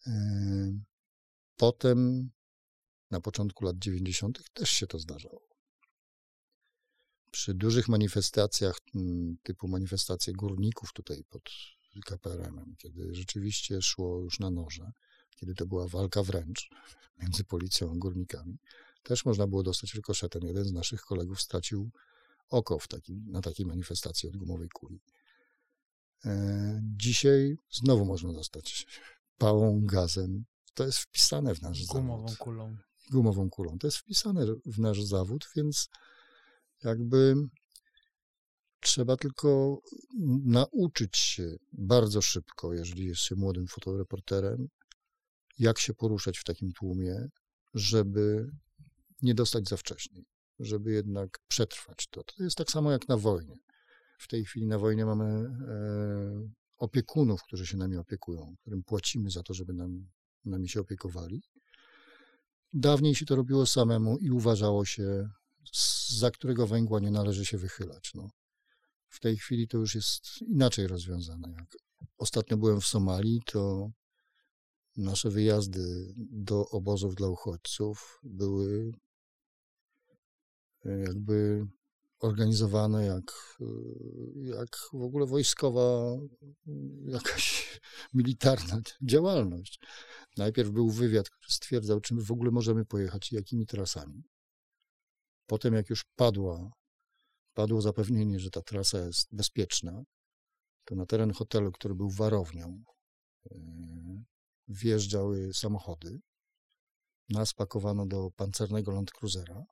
[0.06, 0.80] Yy,
[1.56, 2.30] potem,
[3.10, 5.50] na początku lat 90., też się to zdarzało.
[7.30, 8.78] Przy dużych manifestacjach,
[9.42, 11.42] typu manifestacje górników tutaj pod
[12.06, 14.92] KPRM-em, kiedy rzeczywiście szło już na noże,
[15.36, 16.70] kiedy to była walka wręcz
[17.22, 18.58] między policją a górnikami,
[19.02, 20.42] też można było dostać rykoszetem.
[20.42, 21.90] Jeden z naszych kolegów stracił
[22.48, 25.00] oko taki, na takiej manifestacji od gumowej kuli.
[26.24, 28.86] E, dzisiaj znowu można dostać
[29.38, 30.44] pałą, gazem.
[30.74, 32.38] To jest wpisane w nasz Gumową zawód.
[32.38, 32.76] kulą.
[33.10, 33.78] Gumową kulą.
[33.78, 35.88] To jest wpisane w nasz zawód, więc
[36.84, 37.34] jakby
[38.80, 39.80] trzeba tylko
[40.44, 44.68] nauczyć się bardzo szybko, jeżeli jest się młodym fotoreporterem,
[45.58, 47.28] jak się poruszać w takim tłumie,
[47.74, 48.50] żeby
[49.22, 50.22] nie dostać za wcześnie,
[50.58, 52.24] żeby jednak przetrwać to.
[52.24, 53.56] To jest tak samo jak na wojnie.
[54.18, 55.50] W tej chwili na wojnie mamy e,
[56.78, 60.08] opiekunów, którzy się nami opiekują, którym płacimy za to, żeby nam,
[60.44, 61.42] nami się opiekowali.
[62.72, 65.28] Dawniej się to robiło samemu i uważało się,
[66.08, 68.14] za którego węgła nie należy się wychylać.
[68.14, 68.30] No.
[69.08, 71.52] W tej chwili to już jest inaczej rozwiązane.
[71.58, 71.76] Jak
[72.18, 73.90] ostatnio byłem w Somalii, to
[74.96, 78.92] nasze wyjazdy do obozów dla uchodźców były
[80.84, 81.66] jakby
[82.20, 83.58] organizowane jak,
[84.34, 86.16] jak w ogóle wojskowa,
[87.04, 87.70] jakaś
[88.14, 89.80] militarna działalność.
[90.36, 94.22] Najpierw był wywiad, który stwierdzał, czy my w ogóle możemy pojechać i jakimi trasami.
[95.46, 96.70] Potem, jak już padła,
[97.54, 100.02] padło zapewnienie, że ta trasa jest bezpieczna,
[100.84, 102.82] to na teren hotelu, który był warownią,
[103.50, 103.56] e,
[104.68, 106.20] wjeżdżały samochody.
[107.28, 109.64] Nas pakowano do pancernego Land Cruisera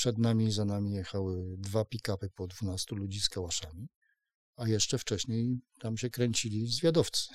[0.00, 3.88] przed nami i za nami jechały dwa pick-upy po 12 ludzi z kałaszami,
[4.56, 7.28] a jeszcze wcześniej tam się kręcili zwiadowcy.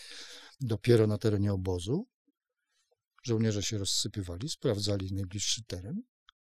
[0.60, 2.06] Dopiero na terenie obozu
[3.22, 6.02] żołnierze się rozsypywali, sprawdzali najbliższy teren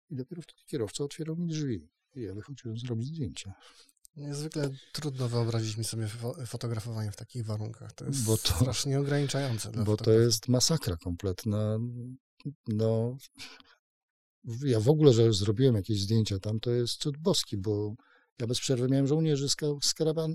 [0.09, 3.53] i dopiero wtedy kierowca otwierał mi drzwi i ja wychodziłem zrobić zdjęcia.
[4.15, 6.07] Niezwykle trudno wyobrazić mi sobie
[6.45, 7.93] fotografowanie w takich warunkach.
[7.93, 9.72] To jest Bo to- strasznie ograniczające.
[9.72, 11.80] Bo to jest masakra kompletna.
[12.67, 13.17] No,
[14.66, 17.95] ja w ogóle, że zrobiłem jakieś zdjęcia tam, to jest cud boski, bo
[18.39, 19.93] ja bez przerwy miałem żołnierzy z, z,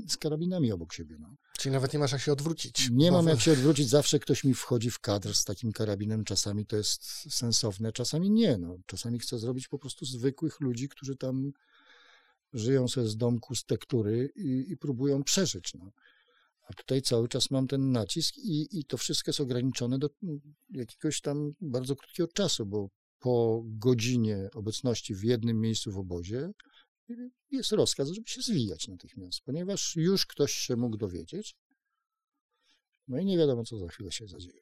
[0.09, 1.17] z karabinami obok siebie.
[1.21, 1.37] No.
[1.59, 2.91] Czyli nawet nie masz jak się odwrócić.
[2.91, 6.67] Nie mam jak się odwrócić, zawsze ktoś mi wchodzi w kadr z takim karabinem, czasami
[6.67, 7.05] to jest
[7.35, 8.59] sensowne, czasami nie.
[8.59, 8.77] No.
[8.87, 11.53] Czasami chcę zrobić po prostu zwykłych ludzi, którzy tam
[12.53, 15.75] żyją sobie z domku, z tektury i, i próbują przeżyć.
[15.75, 15.91] No.
[16.69, 20.11] A tutaj cały czas mam ten nacisk i, i to wszystko jest ograniczone do
[20.71, 22.89] jakiegoś tam bardzo krótkiego czasu, bo
[23.25, 26.51] po godzinie obecności w jednym miejscu w obozie
[27.51, 31.57] jest rozkaz, żeby się zwijać natychmiast, ponieważ już ktoś się mógł dowiedzieć,
[33.09, 34.61] no i nie wiadomo, co za chwilę się zadzieje.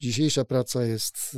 [0.00, 1.36] Dzisiejsza praca jest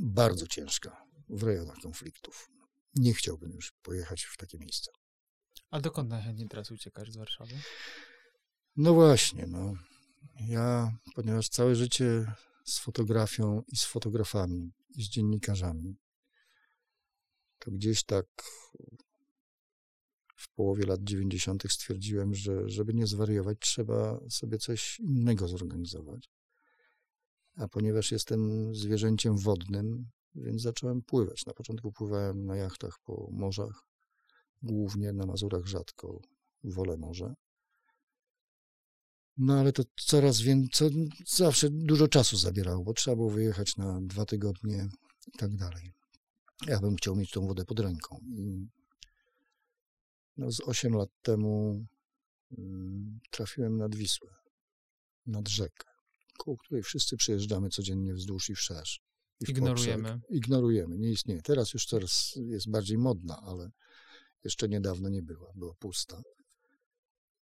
[0.00, 2.50] bardzo ciężka w rejonach konfliktów.
[2.94, 4.92] Nie chciałbym już pojechać w takie miejsca.
[5.70, 7.54] A dokąd najchętniej teraz uciekasz z Warszawy?
[8.76, 9.74] No właśnie, no.
[10.40, 12.34] Ja, ponieważ całe życie
[12.64, 15.96] z fotografią i z fotografami i z dziennikarzami,
[17.58, 18.26] to gdzieś tak
[20.36, 21.62] w połowie lat 90.
[21.68, 26.30] stwierdziłem, że żeby nie zwariować, trzeba sobie coś innego zorganizować.
[27.56, 31.46] A ponieważ jestem zwierzęciem wodnym, więc zacząłem pływać.
[31.46, 33.86] Na początku pływałem na jachtach po morzach,
[34.62, 36.20] głównie na Mazurach rzadko,
[36.64, 37.34] wolę morze.
[39.36, 44.24] No ale to coraz więcej, zawsze dużo czasu zabierało, bo trzeba było wyjechać na dwa
[44.24, 44.88] tygodnie
[45.26, 45.92] i tak dalej.
[46.66, 48.20] Ja bym chciał mieć tą wodę pod ręką.
[48.36, 48.68] I
[50.36, 51.84] no z 8 lat temu
[52.58, 54.30] mm, trafiłem nad Wisłę,
[55.26, 55.88] nad rzekę,
[56.38, 59.00] koło której wszyscy przejeżdżamy codziennie wzdłuż i wszerz.
[59.40, 60.12] I Ignorujemy.
[60.12, 60.30] poprzek.
[60.30, 61.42] Ignorujemy, nie istnieje.
[61.42, 63.70] Teraz już coraz jest bardziej modna, ale
[64.44, 66.22] jeszcze niedawno nie była, była pusta.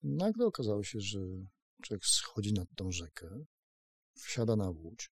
[0.04, 1.20] Nagle okazało się, że
[1.82, 3.46] człowiek schodzi nad tą rzekę,
[4.14, 5.12] wsiada na łódź,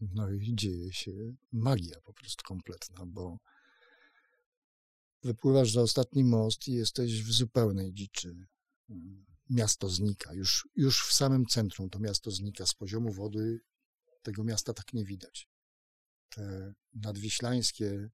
[0.00, 1.12] no i dzieje się
[1.52, 3.38] magia po prostu kompletna, bo
[5.22, 8.46] wypływasz za ostatni most i jesteś w zupełnej dziczy.
[9.50, 10.34] Miasto znika.
[10.34, 12.66] Już, już w samym centrum to miasto znika.
[12.66, 13.60] Z poziomu wody
[14.22, 15.48] tego miasta tak nie widać.
[16.28, 18.10] Te nadwiślańskie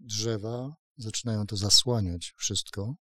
[0.00, 2.94] drzewa zaczynają to zasłaniać wszystko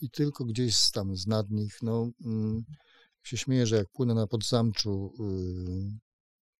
[0.00, 2.64] i tylko gdzieś tam z nad nich, no, mm,
[3.22, 5.98] się śmieję, że jak płynę na Podzamczu yy,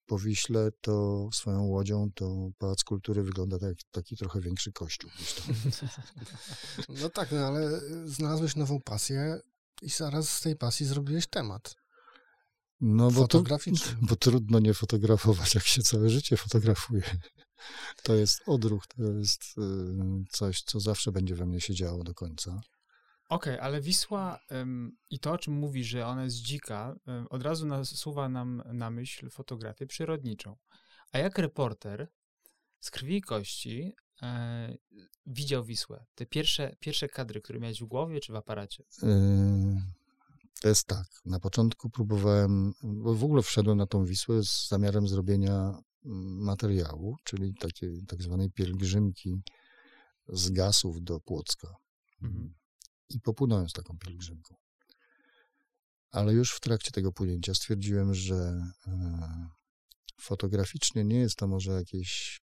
[0.07, 5.11] po Wiśle, to swoją łodzią, to Pałac Kultury wygląda tak, taki trochę większy kościół.
[6.89, 9.41] No tak, no ale znalazłeś nową pasję
[9.83, 11.75] i zaraz z tej pasji zrobiłeś temat.
[12.81, 13.43] No bo, to,
[14.09, 17.03] bo trudno nie fotografować, jak się całe życie fotografuje.
[18.03, 22.15] To jest odruch, to jest y, coś, co zawsze będzie we mnie się działo do
[22.15, 22.61] końca.
[23.29, 27.43] Okej, ale Wisła ym, i to, o czym mówi, że ona jest dzika, ym, od
[27.43, 30.57] razu nasuwa nam na myśl fotografię przyrodniczą.
[31.13, 32.09] A jak reporter
[32.81, 34.77] z krwi i kości e,
[35.27, 36.05] widział Wisłę?
[36.15, 38.85] Te pierwsze, pierwsze kadry, które miałeś w głowie czy w aparacie?
[39.03, 39.07] Y,
[40.63, 41.07] To jest tak.
[41.25, 45.55] Na początku próbowałem, bo w ogóle wszedłem na tą Wisłę z zamiarem zrobienia
[46.05, 49.43] mm, materiału, czyli takiej tak zwanej pielgrzymki
[50.29, 51.69] z Gasów do Płocka.
[52.23, 52.55] Mhm.
[53.11, 54.55] I popłynąłem z taką pielgrzymką.
[56.11, 59.49] Ale już w trakcie tego płynięcia stwierdziłem, że e,
[60.21, 62.41] fotograficznie nie jest to może jakieś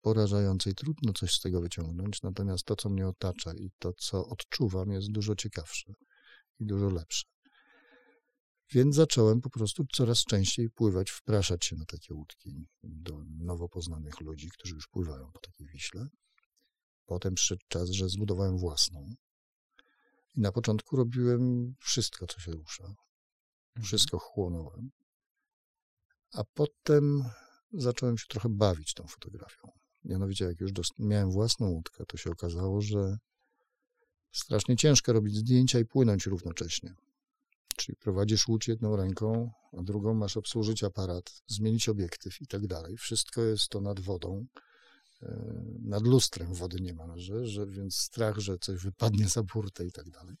[0.00, 4.26] porażające i trudno coś z tego wyciągnąć, natomiast to, co mnie otacza i to, co
[4.26, 5.92] odczuwam, jest dużo ciekawsze
[6.60, 7.24] i dużo lepsze.
[8.72, 14.20] Więc zacząłem po prostu coraz częściej pływać, wpraszać się na takie łódki do nowo poznanych
[14.20, 16.08] ludzi, którzy już pływają po takiej Wiśle.
[17.06, 19.14] Potem przyszedł czas, że zbudowałem własną.
[20.36, 22.84] I na początku robiłem wszystko, co się rusza.
[22.84, 23.84] Mhm.
[23.84, 24.90] Wszystko chłonąłem.
[26.32, 27.24] A potem
[27.72, 29.72] zacząłem się trochę bawić tą fotografią.
[30.04, 33.18] Mianowicie, jak już miałem własną łódkę, to się okazało, że
[34.32, 36.94] strasznie ciężko robić zdjęcia i płynąć równocześnie.
[37.76, 42.96] Czyli prowadzisz łódź jedną ręką, a drugą masz obsłużyć aparat, zmienić obiektyw i tak dalej.
[42.96, 44.46] Wszystko jest to nad wodą.
[45.22, 50.10] E, Nad lustrem wody niemalże, że, więc strach, że coś wypadnie za burtę i tak
[50.10, 50.36] dalej.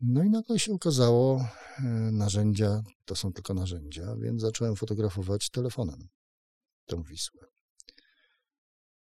[0.00, 6.08] No i nagle się okazało, e, narzędzia to są tylko narzędzia, więc zacząłem fotografować telefonem
[6.86, 7.46] tą Wisłę.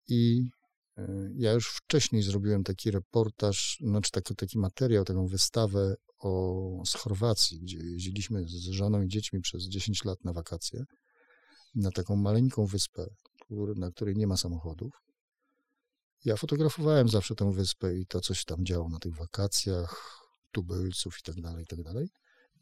[0.07, 0.49] I
[0.97, 6.93] e, ja już wcześniej zrobiłem taki reportaż, znaczy taki, taki materiał, taką wystawę o, z
[6.93, 10.85] Chorwacji, gdzie jeździliśmy z żoną i dziećmi przez 10 lat na wakacje
[11.75, 13.05] na taką maleńką wyspę,
[13.75, 14.93] na której nie ma samochodów.
[16.25, 20.21] Ja fotografowałem zawsze tę wyspę i to, co się tam działo na tych wakacjach,
[20.51, 22.09] tubylców i tak dalej, i tak dalej.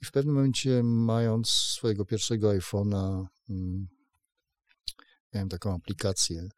[0.01, 3.87] I w pewnym momencie, mając swojego pierwszego iPhone'a, mm,
[5.33, 6.49] miałem taką aplikację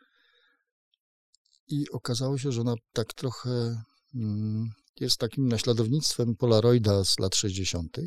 [1.68, 3.82] i okazało się, że ona tak trochę
[4.16, 4.70] mm,
[5.00, 7.98] jest takim naśladownictwem Polaroida z lat 60.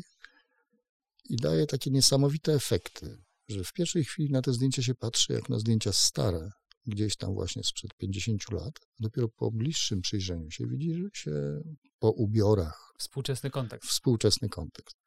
[1.29, 3.17] i daje takie niesamowite efekty,
[3.53, 6.51] że w pierwszej chwili na te zdjęcia się patrzy jak na zdjęcia stare,
[6.85, 8.73] gdzieś tam właśnie sprzed 50 lat.
[8.99, 11.31] Dopiero po bliższym przyjrzeniu się widzi, że się
[11.99, 13.89] po ubiorach Współczesny kontekst.
[13.89, 14.97] współczesny kontekst.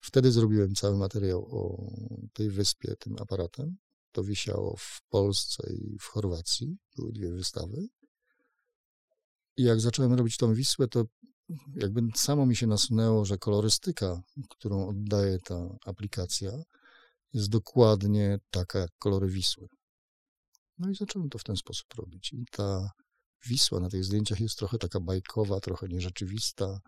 [0.00, 1.92] Wtedy zrobiłem cały materiał o
[2.32, 3.76] tej wyspie tym aparatem.
[4.12, 6.76] To wisiało w Polsce i w Chorwacji.
[6.96, 7.86] Były dwie wystawy.
[9.56, 11.04] I jak zacząłem robić tą Wisłę, to
[11.74, 16.52] jakby samo mi się nasunęło, że kolorystyka, którą oddaje ta aplikacja,
[17.32, 19.68] jest dokładnie taka jak kolory Wisły.
[20.78, 22.32] No i zacząłem to w ten sposób robić.
[22.32, 22.90] I ta
[23.46, 26.80] Wisła na tych zdjęciach jest trochę taka bajkowa, trochę nierzeczywista.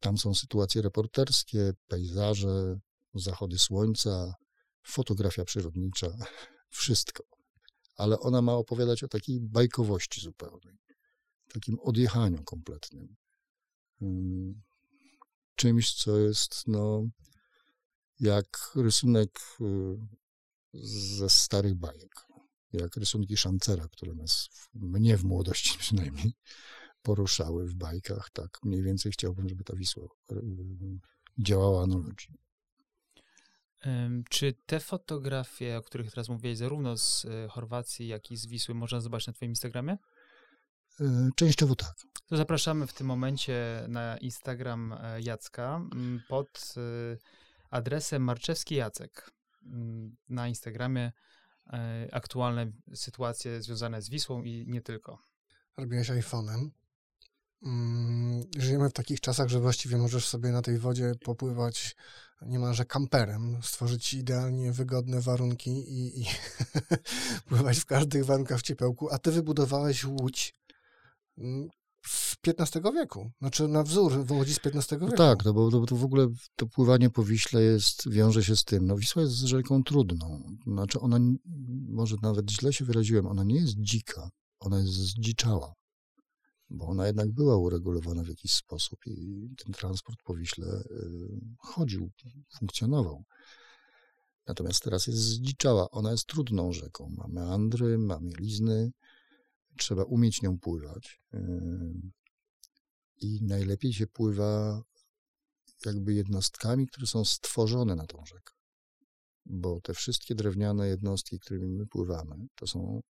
[0.00, 2.78] Tam są sytuacje reporterskie, pejzaże,
[3.14, 4.34] zachody słońca,
[4.82, 6.16] fotografia przyrodnicza,
[6.70, 7.24] wszystko.
[7.96, 10.78] Ale ona ma opowiadać o takiej bajkowości zupełnej,
[11.52, 13.16] takim odjechaniu kompletnym.
[15.54, 17.08] Czymś, co jest no,
[18.20, 19.64] jak rysunek y,
[21.14, 22.26] ze starych bajek,
[22.72, 26.32] jak rysunki Szancera, które nas, mnie w młodości przynajmniej,
[27.02, 30.36] poruszały w bajkach, tak mniej więcej chciałbym, żeby ta Wisła y,
[31.38, 32.28] działała na ludzi.
[33.86, 38.46] Ym, Czy te fotografie, o których teraz mówiłeś, zarówno z y, Chorwacji, jak i z
[38.46, 39.96] Wisły, można zobaczyć na Twoim Instagramie?
[41.36, 41.94] Częściowo tak.
[42.26, 45.80] To zapraszamy w tym momencie na Instagram e, Jacka
[46.28, 46.74] pod
[47.74, 49.30] adresem Marczewski Jacek.
[49.66, 51.12] M, Na Instagramie
[51.72, 55.18] e, aktualne sytuacje związane z Wisłą i nie tylko.
[55.76, 56.68] Robiłeś iPhone'em.
[57.62, 61.96] mm, żyjemy w takich czasach, że właściwie możesz sobie na tej wodzie popływać
[62.42, 66.24] niemalże kamperem, stworzyć idealnie wygodne warunki i, i
[67.48, 70.54] pływać w każdych warunkach w ciepełku, a ty wybudowałeś łódź
[71.38, 71.68] mm,
[72.06, 75.06] z XV wieku, znaczy na wzór łodzi z XV wieku.
[75.10, 76.26] No tak, no bo to, to w ogóle
[76.56, 78.86] to pływanie po Wiśle jest, wiąże się z tym.
[78.86, 80.56] No Wisła jest rzeką trudną.
[80.66, 81.18] Znaczy ona,
[81.88, 84.30] może nawet źle się wyraziłem, ona nie jest dzika,
[84.60, 85.74] ona jest zdziczała.
[86.70, 92.10] Bo ona jednak była uregulowana w jakiś sposób i ten transport po Wiśle y, chodził,
[92.58, 93.24] funkcjonował.
[94.46, 95.90] Natomiast teraz jest zdziczała.
[95.90, 97.08] Ona jest trudną rzeką.
[97.16, 98.92] Ma meandry, ma mielizny.
[99.78, 101.20] Trzeba umieć nią pływać.
[103.20, 104.82] I najlepiej się pływa
[105.86, 108.54] jakby jednostkami, które są stworzone na tą rzekę.
[109.46, 113.02] Bo te wszystkie drewniane jednostki, którymi my pływamy, to są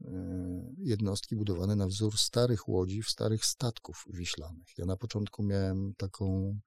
[0.00, 4.78] e, jednostki budowane na wzór starych łodzi, starych statków wiślanych.
[4.78, 6.58] Ja na początku miałem taką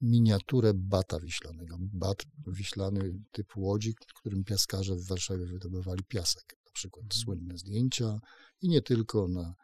[0.00, 1.76] miniaturę bata wiślanego.
[1.80, 2.16] Bat
[2.46, 6.56] wiślany typ łodzi, którym piaskarze w Warszawie wydobywali piasek.
[6.76, 8.20] Na przykład słynne zdjęcia
[8.62, 9.54] i nie tylko na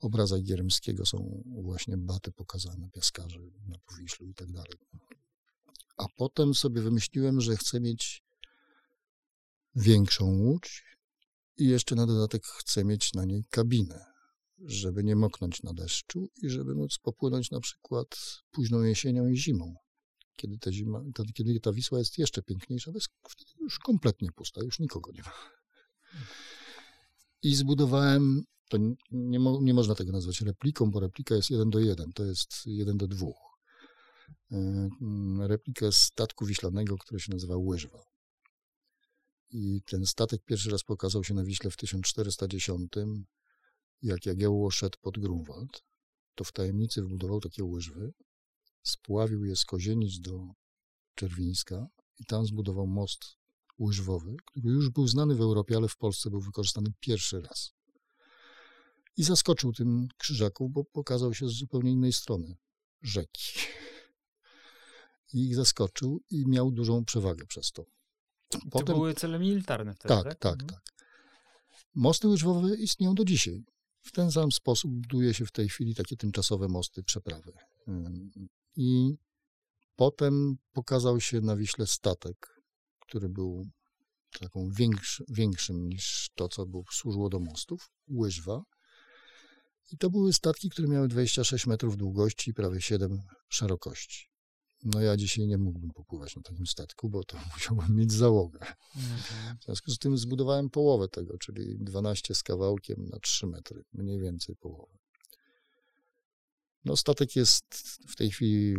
[0.00, 3.38] obrazach Gierymskiego są właśnie baty pokazane, piaskarze
[3.68, 4.78] na Powiślu i tak dalej.
[5.96, 8.24] A potem sobie wymyśliłem, że chcę mieć
[9.74, 10.84] większą łódź
[11.56, 14.04] i jeszcze na dodatek chcę mieć na niej kabinę,
[14.58, 18.08] żeby nie moknąć na deszczu i żeby móc popłynąć na przykład
[18.50, 19.74] późną jesienią i zimą,
[20.36, 24.28] kiedy ta zima, to, kiedy ta Wisła jest jeszcze piękniejsza, bo jest wtedy już kompletnie
[24.32, 25.61] pusta, już nikogo nie ma.
[27.42, 28.78] I zbudowałem, to
[29.10, 32.66] nie, mo, nie można tego nazwać repliką, bo replika jest jeden do jeden, to jest
[32.66, 33.58] jeden do dwóch.
[34.52, 34.56] E,
[35.00, 38.02] mm, Replikę statku wiślanego, który się nazywa Łyżwa.
[39.50, 42.92] I ten statek pierwszy raz pokazał się na Wiśle w 1410,
[44.02, 45.82] jak Jagiełło szedł pod Grunwald.
[46.34, 48.12] To w tajemnicy wybudował takie łyżwy,
[48.82, 50.48] spławił je z Kozienic do
[51.14, 51.86] Czerwińska
[52.18, 53.41] i tam zbudował most
[53.78, 57.72] łyżwowy, który już był znany w Europie, ale w Polsce był wykorzystany pierwszy raz.
[59.16, 62.56] I zaskoczył tym krzyżaków, bo pokazał się z zupełnie innej strony
[63.02, 63.52] rzeki.
[65.32, 67.84] I ich zaskoczył i miał dużą przewagę przez to.
[68.70, 70.24] To były cele militarne wtedy, tak?
[70.24, 70.70] Tak, tak, Mhm.
[70.70, 70.92] tak.
[71.94, 73.64] Mosty łyżwowe istnieją do dzisiaj.
[74.00, 77.52] W ten sam sposób buduje się w tej chwili takie tymczasowe mosty, przeprawy.
[78.76, 79.14] I
[79.96, 82.51] potem pokazał się na Wiśle statek,
[83.12, 83.66] który był
[84.40, 88.62] taką większy, większym niż to, co było, służyło do mostów, łyżwa.
[89.92, 94.28] I to były statki, które miały 26 metrów długości i prawie 7 szerokości.
[94.84, 98.58] No ja dzisiaj nie mógłbym popływać na takim statku, bo to musiałbym mieć załogę.
[98.96, 99.58] Mhm.
[99.58, 104.20] W związku z tym zbudowałem połowę tego, czyli 12 z kawałkiem na 3 metry, mniej
[104.20, 104.98] więcej połowę.
[106.84, 107.64] No, statek jest
[108.08, 108.76] w tej chwili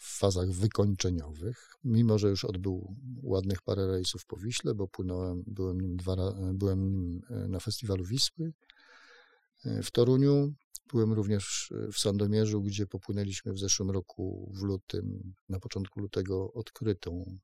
[0.00, 5.80] w fazach wykończeniowych, mimo że już odbył ładnych parę rejsów po Wiśle, bo płynąłem, byłem
[5.80, 6.16] nim, dwa,
[6.54, 8.52] byłem nim e, na festiwalu Wisły
[9.64, 10.52] e, w Toruniu.
[10.92, 16.52] Byłem również e, w Sandomierzu, gdzie popłynęliśmy w zeszłym roku w lutym, na początku lutego
[16.52, 17.38] odkrytą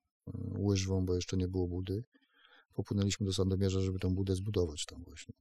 [0.59, 2.05] łyżwą, bo jeszcze nie było budy
[2.77, 5.35] popłynęliśmy do Sandomierza, żeby tą budę zbudować tam właśnie.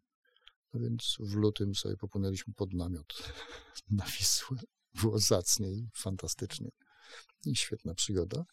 [0.74, 3.34] No więc w lutym sobie popłynęliśmy pod namiot
[3.99, 4.57] na Wisłę.
[5.01, 6.70] Było zacnie i fantastycznie.
[7.45, 8.45] I świetna przygoda.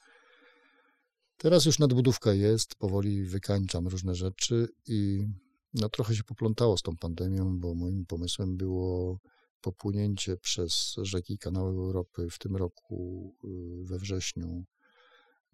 [1.36, 5.26] Teraz już nadbudówka jest, powoli wykańczam różne rzeczy i
[5.74, 9.18] no trochę się poplątało z tą pandemią, bo moim pomysłem było
[9.60, 14.64] popłynięcie przez rzeki kanały Europy w tym roku y, we wrześniu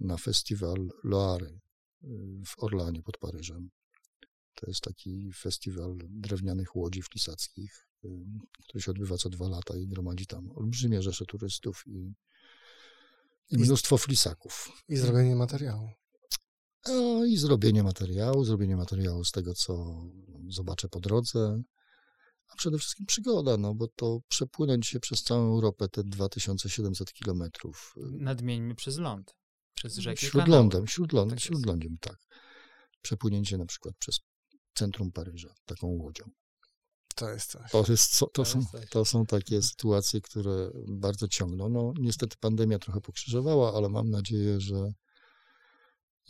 [0.01, 1.61] na festiwal Loary
[2.47, 3.71] w Orlanie pod Paryżem.
[4.55, 8.09] To jest taki festiwal drewnianych łodzi flisackich, y,
[8.65, 12.13] który się odbywa co dwa lata i gromadzi tam olbrzymie rzesze turystów i,
[13.51, 14.69] i mnóstwo flisaków.
[14.89, 15.91] I zrobienie materiału.
[16.89, 20.03] No i zrobienie materiału, zrobienie materiału z tego, co
[20.49, 21.63] zobaczę po drodze,
[22.49, 27.95] a przede wszystkim przygoda, no bo to przepłynąć się przez całą Europę te 2700 kilometrów
[27.97, 29.35] y, Nadmieńmy przez ląd.
[29.75, 31.47] Przez rzeki i Śródlądem, śródlądem, Tak jest.
[31.47, 32.17] śródlądiem, tak.
[33.03, 34.21] Przepłynięcie na przykład przez
[34.75, 36.25] centrum Paryża taką łodzią.
[37.19, 37.71] To jest coś.
[37.71, 41.69] To, jest, to, są, to są takie sytuacje, które bardzo ciągną.
[41.69, 44.93] No niestety pandemia trochę pokrzyżowała, ale mam nadzieję, że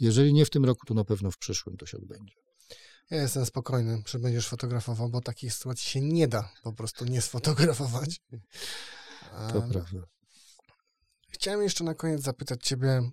[0.01, 2.35] jeżeli nie w tym roku, to na pewno w przyszłym to się odbędzie.
[3.11, 7.23] Ja jestem spokojny, że będziesz fotografował, bo takich sytuacji się nie da po prostu nie
[7.23, 8.21] sfotografować.
[9.31, 10.01] To A, prawda.
[11.29, 13.11] Chciałem jeszcze na koniec zapytać ciebie.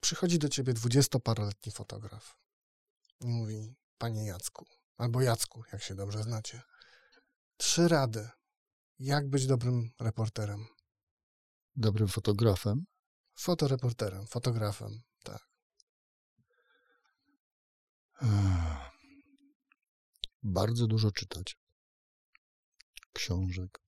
[0.00, 2.36] Przychodzi do ciebie dwudziestoparoletni fotograf
[3.20, 4.66] i mówi, panie Jacku,
[5.00, 6.62] albo Jacku, jak się dobrze znacie,
[7.56, 8.28] trzy rady,
[8.98, 10.66] Jak być dobrym reporterem?
[11.76, 12.84] Dobrym fotografem.
[13.34, 15.48] Fotoreporterem, fotografem, tak.
[20.42, 21.56] Bardzo dużo czytać.
[23.12, 23.78] Książek,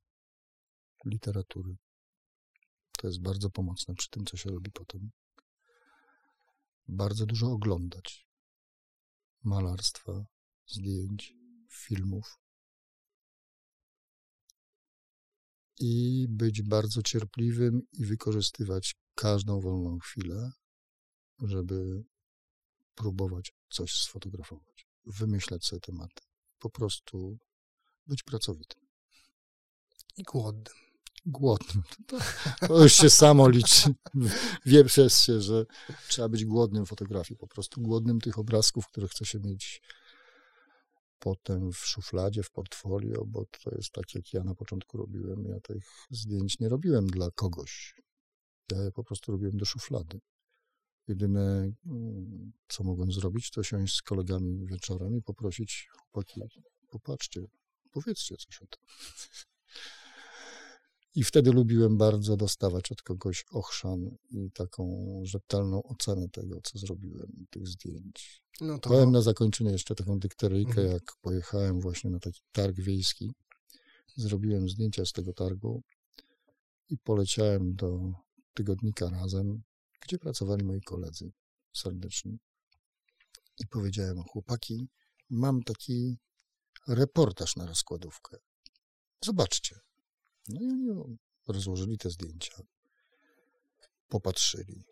[1.06, 1.76] literatury.
[2.98, 5.10] To jest bardzo pomocne przy tym, co się robi potem.
[6.88, 8.26] Bardzo dużo oglądać.
[9.44, 10.12] Malarstwa,
[10.66, 11.34] zdjęć,
[11.70, 12.38] filmów.
[15.80, 20.52] I być bardzo cierpliwym i wykorzystywać każdą wolną chwilę,
[21.42, 22.04] żeby
[22.94, 26.22] próbować coś sfotografować, wymyślać sobie tematy.
[26.58, 27.38] Po prostu
[28.06, 28.82] być pracowitym.
[30.16, 30.74] I głodnym.
[31.26, 31.82] Głodnym.
[32.06, 32.18] To,
[32.68, 33.94] to już się samo liczy.
[34.66, 35.66] Wie przez się, że
[36.08, 37.38] trzeba być głodnym fotografii.
[37.38, 39.82] Po prostu głodnym tych obrazków, które chce się mieć
[41.22, 45.44] potem w szufladzie, w portfolio, bo to jest tak, jak ja na początku robiłem.
[45.44, 48.00] Ja tych zdjęć nie robiłem dla kogoś.
[48.72, 50.20] Ja je po prostu robiłem do szuflady.
[51.08, 51.72] Jedyne,
[52.68, 56.40] co mogłem zrobić, to siąść z kolegami wieczorem i poprosić chłopaki,
[56.90, 57.40] popatrzcie,
[57.90, 58.82] powiedzcie coś o tym.
[61.14, 67.46] I wtedy lubiłem bardzo dostawać od kogoś ochrzan i taką rzetelną ocenę tego, co zrobiłem,
[67.50, 68.42] tych zdjęć.
[68.60, 70.92] No to Powiem na zakończenie jeszcze taką dykteryjkę, Mhm.
[70.92, 73.32] jak pojechałem właśnie na taki targ wiejski.
[74.16, 75.82] Zrobiłem zdjęcia z tego targu
[76.88, 78.12] i poleciałem do
[78.54, 79.62] tygodnika razem,
[80.00, 81.32] gdzie pracowali moi koledzy
[81.72, 82.38] serdeczni.
[83.58, 84.88] I powiedziałem, chłopaki,
[85.30, 86.18] mam taki
[86.88, 88.36] reportaż na rozkładówkę.
[89.24, 89.80] Zobaczcie.
[90.48, 91.16] No i oni
[91.48, 92.62] rozłożyli te zdjęcia.
[94.08, 94.84] Popatrzyli.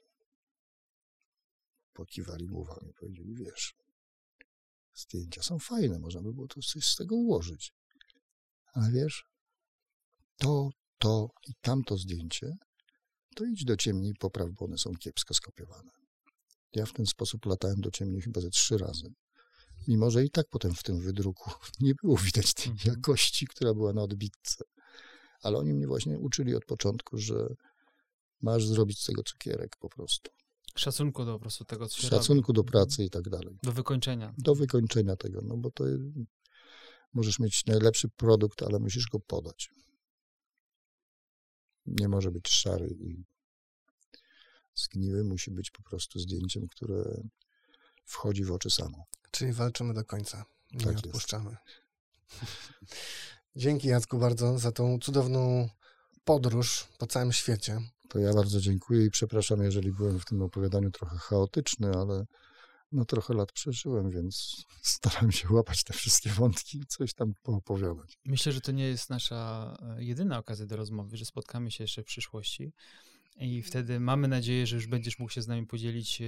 [1.92, 2.92] Pokiwali głowami.
[3.01, 3.74] Powiedzieli, wiesz,
[4.94, 7.72] zdjęcia są fajne, można by było tu coś z tego ułożyć.
[8.72, 9.24] Ale wiesz,
[10.36, 12.53] to, to i tamto zdjęcie,
[13.36, 15.90] to idź do ciemni i popraw, bo one są kiepsko skopiowane.
[16.72, 19.12] Ja w ten sposób latałem do ciemni chyba ze trzy razy.
[19.88, 22.94] Mimo, że i tak potem w tym wydruku nie było widać tej Mhm.
[22.96, 24.64] jakości, która była na odbitce.
[25.43, 27.55] Ale oni mnie właśnie uczyli od początku, że
[28.43, 30.30] masz zrobić z tego cukierek po prostu.
[30.74, 32.70] Szacunku do po prostu tego, co się Szacunku do robi.
[32.72, 33.59] pracy i tak dalej.
[33.62, 34.34] Do wykończenia.
[34.38, 35.84] Do wykończenia tego, no bo to
[37.12, 39.70] możesz mieć najlepszy produkt, ale musisz go podać.
[41.86, 43.24] Nie może być szary i
[44.74, 47.22] zgniły, musi być po prostu zdjęciem, które
[48.05, 49.05] wchodzi w oczy samo.
[49.30, 50.45] Czyli walczymy do końca.
[50.72, 51.28] Nie Tak jest.
[53.57, 55.68] Dzięki Jacku bardzo za tą cudowną
[56.24, 57.80] podróż po całym świecie.
[58.09, 62.26] To ja bardzo dziękuję i przepraszam, jeżeli byłem w tym opowiadaniu trochę chaotyczny, ale
[62.92, 68.18] no trochę lat przeżyłem, więc staram się łapać te wszystkie wątki i coś tam poopowiadać.
[68.24, 72.03] Myślę, że to nie jest nasza e, jedyna okazja do rozmowy, że spotkamy się jeszcze
[72.03, 72.72] w przyszłości.
[73.36, 76.26] I wtedy mamy nadzieję, że już będziesz mógł się z nami podzielić e,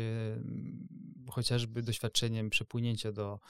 [1.31, 3.41] chociażby doświadczeniem przepłynięcia do,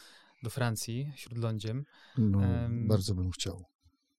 [0.42, 1.84] do Francji śródlądziem.
[2.18, 3.64] No, Em, bardzo bym chciał.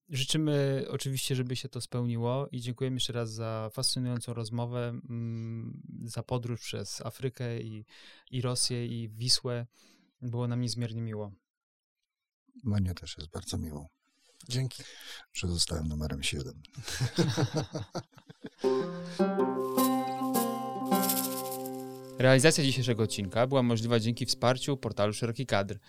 [0.10, 6.24] Życzymy oczywiście, żeby się to spełniło i dziękujemy jeszcze raz za fascynującą rozmowę, mm, za
[6.24, 7.86] podróż przez Afrykę i,
[8.32, 9.66] i Rosję i Wisłę.
[10.22, 11.32] Było nam niezmiernie miło.
[12.64, 13.90] Mnie też jest bardzo miło,
[14.50, 14.84] Dzięki.
[15.34, 16.62] że zostałem numerem 7.
[22.20, 25.80] Realizacja dzisiejszego odcinka była możliwa dzięki wsparciu portalu Szeroki Kadr.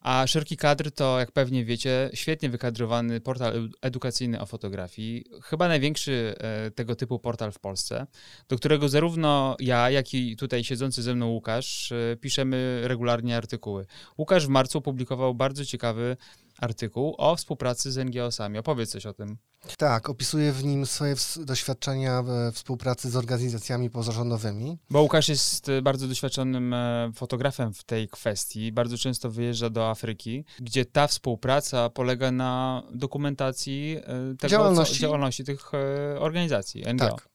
[0.00, 5.24] A Szeroki Kadr to, jak pewnie wiecie, świetnie wykadrowany portal edu- edukacyjny o fotografii.
[5.42, 8.06] Chyba największy e, tego typu portal w Polsce,
[8.48, 13.86] do którego zarówno ja, jak i tutaj siedzący ze mną Łukasz e, piszemy regularnie artykuły.
[14.18, 16.16] Łukasz w marcu opublikował bardzo ciekawy
[16.58, 18.58] artykuł o współpracy z NGO-sami.
[18.58, 19.36] Opowiedz coś o tym.
[19.76, 24.78] Tak, opisuję w nim swoje doświadczenia we współpracy z organizacjami pozarządowymi.
[24.90, 28.72] Bo Łukasz jest e, bardzo doświadczonym e, fotografem w tej kwestii.
[28.72, 34.94] Bardzo często wyjeżdża do Afryki, gdzie ta współpraca polega na dokumentacji e, tego, Działalności.
[34.94, 37.08] Co, działalności tych e, organizacji, NGO.
[37.08, 37.28] Tak.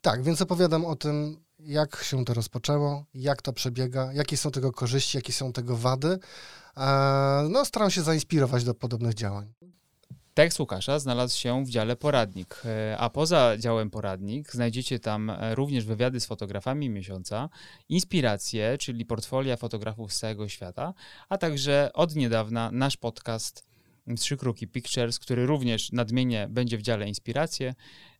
[0.00, 4.72] Tak, więc opowiadam o tym, jak się to rozpoczęło, jak to przebiega, jakie są tego
[4.72, 6.18] korzyści, jakie są tego wady.
[7.48, 9.52] No, staram się zainspirować do podobnych działań.
[10.40, 15.54] Tekst Łukasza znalazł się w dziale poradnik, e, a poza działem poradnik znajdziecie tam e,
[15.54, 17.48] również wywiady z fotografami miesiąca,
[17.88, 20.94] inspiracje, czyli portfolia fotografów z całego świata,
[21.28, 23.66] a także od niedawna nasz podcast
[24.18, 27.74] Trzy Kruki Pictures, który również nadmienię będzie w dziale inspiracje,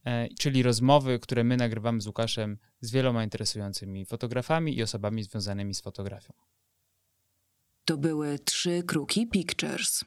[0.05, 5.75] e, czyli rozmowy, które my nagrywamy z Łukaszem z wieloma interesującymi fotografami i osobami związanymi
[5.75, 6.33] z fotografią.
[7.85, 10.05] To były trzy kruki Pictures.